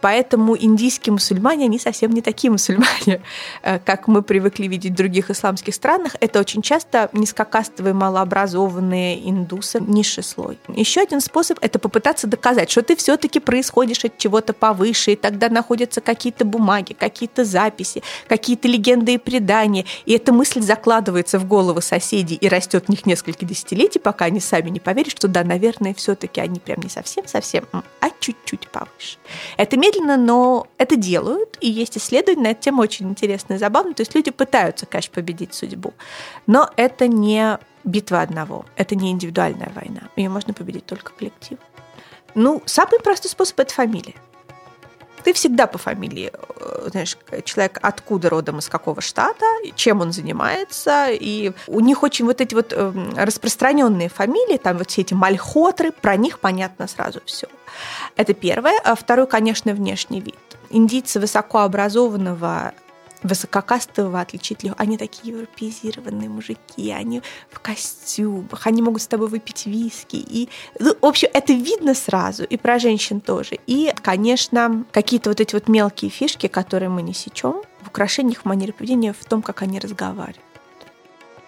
Поэтому 0.00 0.56
индийские 0.56 1.12
мусульмане, 1.12 1.66
они 1.66 1.78
совсем 1.78 2.12
не 2.12 2.22
такие 2.22 2.50
мусульмане, 2.50 3.22
э, 3.62 3.78
как 3.78 4.08
мы 4.08 4.22
привыкли 4.22 4.66
видеть 4.66 4.92
в 4.92 4.96
других 4.96 5.30
исламских 5.30 5.74
странах. 5.74 6.16
Это 6.20 6.40
очень 6.40 6.62
часто 6.62 7.10
низкокастовые, 7.12 7.94
малообразованные 7.94 9.28
индусы, 9.28 9.80
низший 9.80 10.24
слой. 10.24 10.58
Еще 10.68 11.00
один 11.00 11.20
способ– 11.20 11.58
это 11.60 11.78
попытаться 11.78 12.26
доказать, 12.26 12.70
что 12.70 12.82
ты 12.82 12.96
все-таки 12.96 13.40
происходишь 13.40 14.04
от 14.04 14.18
чего-то 14.18 14.52
повыше, 14.52 15.12
и 15.12 15.16
тогда 15.16 15.48
находятся 15.48 16.00
какие-то 16.00 16.44
бумаги, 16.44 16.92
какие-то 16.92 17.44
записи, 17.44 18.02
какие-то 18.28 18.68
легенды 18.68 19.14
и 19.14 19.18
предания. 19.18 19.84
И 20.06 20.12
эта 20.12 20.32
мысль 20.32 20.60
закладывается 20.60 21.38
в 21.38 21.46
головы 21.46 21.82
соседей 21.82 22.36
и 22.36 22.48
растет 22.48 22.86
в 22.86 22.88
них 22.88 23.06
несколько 23.06 23.44
десятилетий, 23.44 23.98
пока 23.98 24.26
они 24.26 24.40
сами 24.40 24.70
не 24.70 24.80
поверят, 24.80 25.12
что 25.12 25.28
да, 25.28 25.44
наверное, 25.44 25.94
все-таки 25.94 26.40
они 26.40 26.60
прям 26.60 26.78
не 26.82 26.88
совсем-совсем, 26.88 27.64
а 27.72 28.10
чуть-чуть 28.20 28.68
повыше. 28.68 29.18
Это 29.56 29.76
медленно, 29.90 30.16
но 30.16 30.66
это 30.78 30.96
делают, 30.96 31.56
и 31.60 31.68
есть 31.68 31.96
исследования 31.98 32.42
на 32.42 32.50
эту 32.50 32.76
очень 32.76 33.08
интересные 33.08 33.56
и 33.56 33.60
забавные. 33.60 33.94
То 33.94 34.02
есть 34.02 34.14
люди 34.14 34.30
пытаются, 34.30 34.86
конечно, 34.86 35.12
победить 35.14 35.54
судьбу, 35.54 35.92
но 36.46 36.68
это 36.76 37.06
не 37.06 37.58
битва 37.84 38.20
одного, 38.20 38.64
это 38.76 38.94
не 38.94 39.10
индивидуальная 39.10 39.72
война. 39.74 40.02
Ее 40.16 40.28
можно 40.28 40.52
победить 40.54 40.86
только 40.86 41.12
коллектив. 41.12 41.58
Ну, 42.34 42.62
самый 42.66 43.00
простой 43.00 43.30
способ– 43.30 43.58
это 43.60 43.74
фамилия. 43.74 44.14
Ты 45.24 45.32
всегда 45.32 45.66
по 45.66 45.78
фамилии 45.78 46.32
э, 46.32 46.88
знаешь, 46.90 47.16
человек 47.44 47.78
откуда 47.82 48.30
родом, 48.30 48.58
из 48.58 48.68
какого 48.68 49.00
штата, 49.00 49.44
чем 49.74 50.00
он 50.00 50.12
занимается. 50.12 51.08
И 51.10 51.52
у 51.66 51.80
них 51.80 52.02
очень 52.02 52.24
вот 52.24 52.40
эти 52.40 52.54
вот 52.54 52.72
эм, 52.72 53.12
распространенные 53.16 54.08
фамилии, 54.08 54.56
там 54.56 54.78
вот 54.78 54.90
все 54.90 55.02
эти 55.02 55.14
мальхотры, 55.14 55.92
про 55.92 56.16
них 56.16 56.38
понятно 56.38 56.86
сразу 56.86 57.20
все. 57.24 57.46
Это 58.16 58.34
первое. 58.34 58.80
А 58.84 58.94
второе, 58.94 59.26
конечно, 59.26 59.72
внешний 59.72 60.20
вид. 60.20 60.36
Индийцы 60.70 61.20
высокообразованного 61.20 62.72
высококастового 63.22 64.20
отличить 64.20 64.62
легко. 64.62 64.80
Они 64.80 64.96
такие 64.96 65.34
европеизированные 65.34 66.28
мужики, 66.28 66.90
они 66.90 67.22
в 67.50 67.60
костюмах, 67.60 68.66
они 68.66 68.82
могут 68.82 69.02
с 69.02 69.06
тобой 69.06 69.28
выпить 69.28 69.66
виски. 69.66 70.16
И, 70.16 70.48
ну, 70.78 70.94
в 71.00 71.04
общем, 71.04 71.28
это 71.32 71.52
видно 71.52 71.94
сразу, 71.94 72.44
и 72.44 72.56
про 72.56 72.78
женщин 72.78 73.20
тоже. 73.20 73.58
И, 73.66 73.92
конечно, 74.02 74.84
какие-то 74.92 75.30
вот 75.30 75.40
эти 75.40 75.54
вот 75.54 75.68
мелкие 75.68 76.10
фишки, 76.10 76.46
которые 76.46 76.88
мы 76.88 77.02
не 77.02 77.14
сечем, 77.14 77.62
в 77.82 77.88
украшениях, 77.88 78.42
в 78.42 78.44
манере 78.44 78.72
поведения, 78.72 79.12
в 79.12 79.24
том, 79.24 79.42
как 79.42 79.62
они 79.62 79.78
разговаривают. 79.78 80.38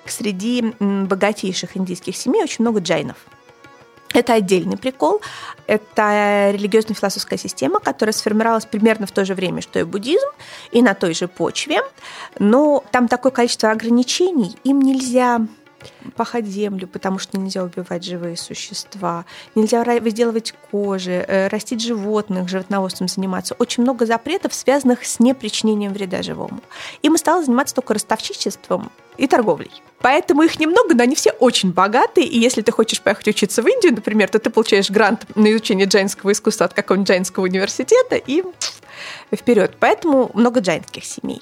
Среди 0.05 0.75
богатейших 0.81 1.77
индийских 1.77 2.17
семей 2.17 2.43
очень 2.43 2.65
много 2.65 2.81
джайнов– 2.81 3.17
это 4.13 4.35
отдельный 4.35 4.77
прикол. 4.77 5.21
Это 5.67 6.51
религиозно-философская 6.53 7.39
система, 7.39 7.81
которая 7.81 8.13
сформировалась 8.13 8.67
примерно 8.67 9.07
в 9.07 9.13
то 9.13 9.25
же 9.25 9.35
время, 9.35 9.63
что 9.63 9.79
и 9.79 9.85
буддизм, 9.85 10.29
и 10.71 10.83
на 10.83 10.95
той 10.95 11.15
же 11.15 11.29
почве. 11.29 11.81
Но 12.39 12.85
там 12.91 13.09
такое 13.09 13.33
количество 13.33 13.71
ограничений, 13.71 14.57
им 14.65 14.81
нельзя 14.81 15.41
пахать 16.17 16.47
землю, 16.47 16.87
потому 16.87 17.19
что 17.19 17.39
нельзя 17.39 17.63
убивать 17.65 18.05
живые 18.05 18.37
существа, 18.37 19.25
нельзя 19.55 19.83
выделывать 19.83 20.55
кожи, 20.71 21.25
э, 21.27 21.49
растить 21.49 21.83
животных, 21.83 22.49
животноводством 22.49 23.09
заниматься. 23.09 23.55
Очень 23.59 23.83
много 23.83 24.07
запретов, 24.07 24.55
связанных 24.55 25.05
с 25.05 25.21
непричинением 25.21 25.93
вреда 25.93 26.23
живому. 26.23 26.61
И 27.03 27.09
мы 27.09 27.19
стали 27.19 27.45
заниматься 27.45 27.75
только 27.75 27.95
ростовщичеством 27.95 28.91
и 29.17 29.27
торговлей. 29.27 29.71
Поэтому 30.01 30.43
их 30.43 30.59
немного, 30.59 30.95
но 30.95 31.03
они 31.05 31.15
все 31.15 31.31
очень 31.31 31.73
богатые. 31.73 32.27
И 32.27 32.39
если 32.39 32.63
ты 32.63 32.73
хочешь 32.73 33.01
поехать 33.01 33.29
учиться 33.29 33.63
в 33.63 33.67
Индию, 33.67 33.95
например, 33.95 34.29
то 34.29 34.39
ты 34.39 34.51
получаешь 34.51 34.91
грант 34.91 35.27
на 35.37 35.51
изучение 35.53 35.87
джайнского 35.87 36.33
искусства 36.33 36.67
от 36.67 36.75
какого-нибудь 36.75 37.09
джайнского 37.09 37.45
университета 37.45 38.17
и 38.17 38.43
вперед. 39.35 39.77
Поэтому 39.79 40.31
много 40.35 40.61
джайнских 40.61 41.05
семей. 41.05 41.41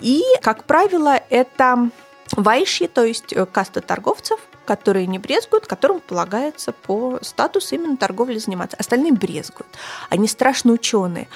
И, 0.00 0.22
как 0.42 0.64
правило, 0.64 1.20
это 1.30 1.90
вайши, 2.36 2.88
то 2.88 3.04
есть 3.04 3.32
э, 3.32 3.46
каста 3.46 3.80
торговцев, 3.80 4.40
которые 4.64 5.06
не 5.06 5.18
брезгуют, 5.18 5.66
которым 5.66 6.00
полагается 6.00 6.72
по 6.72 7.18
статусу 7.22 7.74
именно 7.74 7.96
торговли 7.96 8.38
заниматься. 8.38 8.76
Остальные 8.76 9.12
брезгуют. 9.12 9.68
Они 10.08 10.26
страшно 10.26 10.72
ученые. 10.72 11.28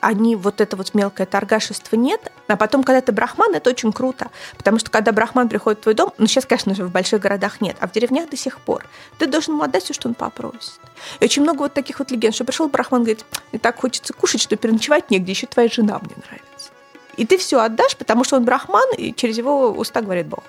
Они 0.00 0.36
вот 0.36 0.60
это 0.60 0.76
вот 0.76 0.94
мелкое 0.94 1.26
торгашество 1.26 1.96
нет. 1.96 2.30
А 2.46 2.56
потом, 2.56 2.84
когда 2.84 3.00
ты 3.00 3.12
брахман, 3.12 3.54
это 3.54 3.70
очень 3.70 3.92
круто. 3.92 4.30
Потому 4.56 4.78
что 4.78 4.90
когда 4.90 5.12
брахман 5.12 5.48
приходит 5.48 5.80
в 5.80 5.82
твой 5.82 5.94
дом, 5.94 6.12
ну 6.18 6.26
сейчас, 6.26 6.46
конечно 6.46 6.74
же, 6.74 6.84
в 6.84 6.90
больших 6.90 7.20
городах 7.20 7.60
нет, 7.60 7.76
а 7.80 7.88
в 7.88 7.92
деревнях 7.92 8.30
до 8.30 8.36
сих 8.36 8.60
пор, 8.60 8.86
ты 9.18 9.26
должен 9.26 9.54
ему 9.54 9.64
отдать 9.64 9.84
все, 9.84 9.94
что 9.94 10.08
он 10.08 10.14
попросит. 10.14 10.78
И 11.20 11.24
очень 11.24 11.42
много 11.42 11.60
вот 11.60 11.74
таких 11.74 11.98
вот 11.98 12.10
легенд, 12.10 12.34
что 12.34 12.44
пришел 12.44 12.68
брахман, 12.68 13.02
говорит, 13.02 13.24
и 13.52 13.58
так 13.58 13.80
хочется 13.80 14.12
кушать, 14.12 14.42
что 14.42 14.56
переночевать 14.56 15.10
негде, 15.10 15.32
еще 15.32 15.46
твоя 15.46 15.68
жена 15.68 15.98
мне 15.98 16.14
нравится. 16.16 16.70
И 17.18 17.26
ты 17.26 17.36
все 17.36 17.60
отдашь, 17.60 17.96
потому 17.96 18.24
что 18.24 18.36
он 18.36 18.44
брахман, 18.44 18.88
и 18.96 19.12
через 19.12 19.36
его 19.36 19.70
уста 19.70 20.00
говорит 20.00 20.28
Бог. 20.28 20.44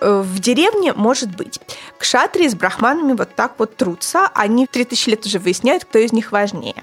Э, 0.00 0.22
в 0.22 0.38
деревне 0.40 0.94
может 0.94 1.36
быть. 1.36 1.60
Кшатрии 1.98 2.48
с 2.48 2.54
брахманами 2.54 3.12
вот 3.12 3.34
так 3.34 3.52
вот 3.58 3.76
трутся. 3.76 4.30
Они 4.34 4.66
3000 4.66 5.10
лет 5.10 5.26
уже 5.26 5.38
выясняют, 5.38 5.84
кто 5.84 5.98
из 5.98 6.12
них 6.12 6.32
важнее. 6.32 6.82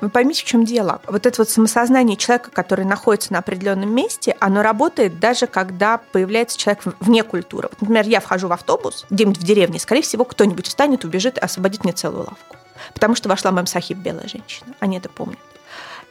Вы 0.00 0.10
поймите, 0.10 0.42
в 0.42 0.44
чем 0.44 0.64
дело. 0.64 1.00
Вот 1.06 1.24
это 1.26 1.40
вот 1.40 1.48
самосознание 1.48 2.16
человека, 2.16 2.50
который 2.50 2.84
находится 2.84 3.32
на 3.32 3.38
определенном 3.38 3.94
месте, 3.94 4.36
оно 4.40 4.62
работает 4.62 5.20
даже 5.20 5.46
когда 5.46 5.98
появляется 5.98 6.58
человек 6.58 6.82
вне 7.00 7.22
культуры. 7.22 7.68
Вот, 7.70 7.80
например, 7.80 8.06
я 8.06 8.20
вхожу 8.20 8.48
в 8.48 8.52
автобус 8.52 9.06
где-нибудь 9.10 9.38
в 9.38 9.44
деревне, 9.44 9.78
скорее 9.78 10.02
всего, 10.02 10.24
кто-нибудь 10.24 10.66
встанет, 10.66 11.04
убежит 11.04 11.38
и 11.38 11.40
освободит 11.40 11.84
мне 11.84 11.92
целую 11.92 12.24
лавку. 12.24 12.56
Потому 12.92 13.14
что 13.14 13.28
вошла 13.28 13.52
мам 13.52 13.66
Сахиб, 13.66 13.98
белая 13.98 14.28
женщина. 14.28 14.74
Они 14.80 14.98
это 14.98 15.08
помнят 15.08 15.38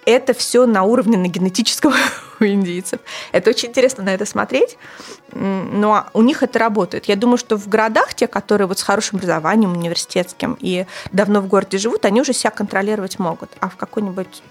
это 0.05 0.33
все 0.33 0.65
на 0.65 0.83
уровне 0.83 1.17
на 1.17 1.27
генетическом 1.27 1.93
у 2.39 2.43
индийцев. 2.43 2.99
Это 3.31 3.49
очень 3.49 3.69
интересно 3.69 4.03
на 4.03 4.13
это 4.13 4.25
смотреть, 4.25 4.77
но 5.31 6.05
у 6.13 6.21
них 6.21 6.43
это 6.43 6.59
работает. 6.59 7.05
Я 7.05 7.15
думаю, 7.15 7.37
что 7.37 7.57
в 7.57 7.67
городах 7.67 8.13
те, 8.13 8.27
которые 8.27 8.67
вот 8.67 8.79
с 8.79 8.83
хорошим 8.83 9.17
образованием 9.17 9.71
университетским 9.71 10.57
и 10.59 10.85
давно 11.11 11.41
в 11.41 11.47
городе 11.47 11.77
живут, 11.77 12.05
они 12.05 12.21
уже 12.21 12.33
себя 12.33 12.51
контролировать 12.51 13.19
могут, 13.19 13.51
а 13.59 13.69
в 13.69 13.75
какой-нибудь 13.75 14.43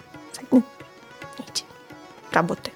работает. 2.32 2.74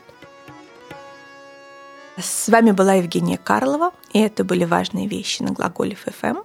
С 2.17 2.49
вами 2.49 2.73
была 2.73 2.95
Евгения 2.95 3.39
Карлова, 3.39 3.93
и 4.13 4.21
это 4.21 4.43
были 4.43 4.65
важные 4.65 5.07
вещи 5.07 5.43
на 5.43 5.53
глаголе 5.53 5.97
ФМ. 5.97 6.39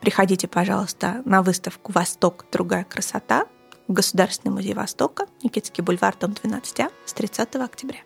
Приходите, 0.00 0.46
пожалуйста, 0.46 1.22
на 1.24 1.42
выставку 1.42 1.90
«Восток. 1.92 2.46
Другая 2.52 2.84
красота» 2.84 3.46
в 3.88 3.92
Государственный 3.92 4.54
музей 4.54 4.74
Востока, 4.74 5.26
Никитский 5.42 5.82
бульвар, 5.82 6.14
дом 6.20 6.32
12А, 6.32 6.92
с 7.06 7.12
30 7.14 7.56
октября. 7.56 8.00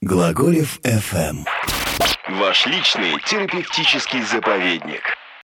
Глаголев 0.00 0.80
FM. 0.80 1.44
Ваш 2.28 2.66
личный 2.66 3.20
терапевтический 3.26 4.22
заповедник. 4.22 5.02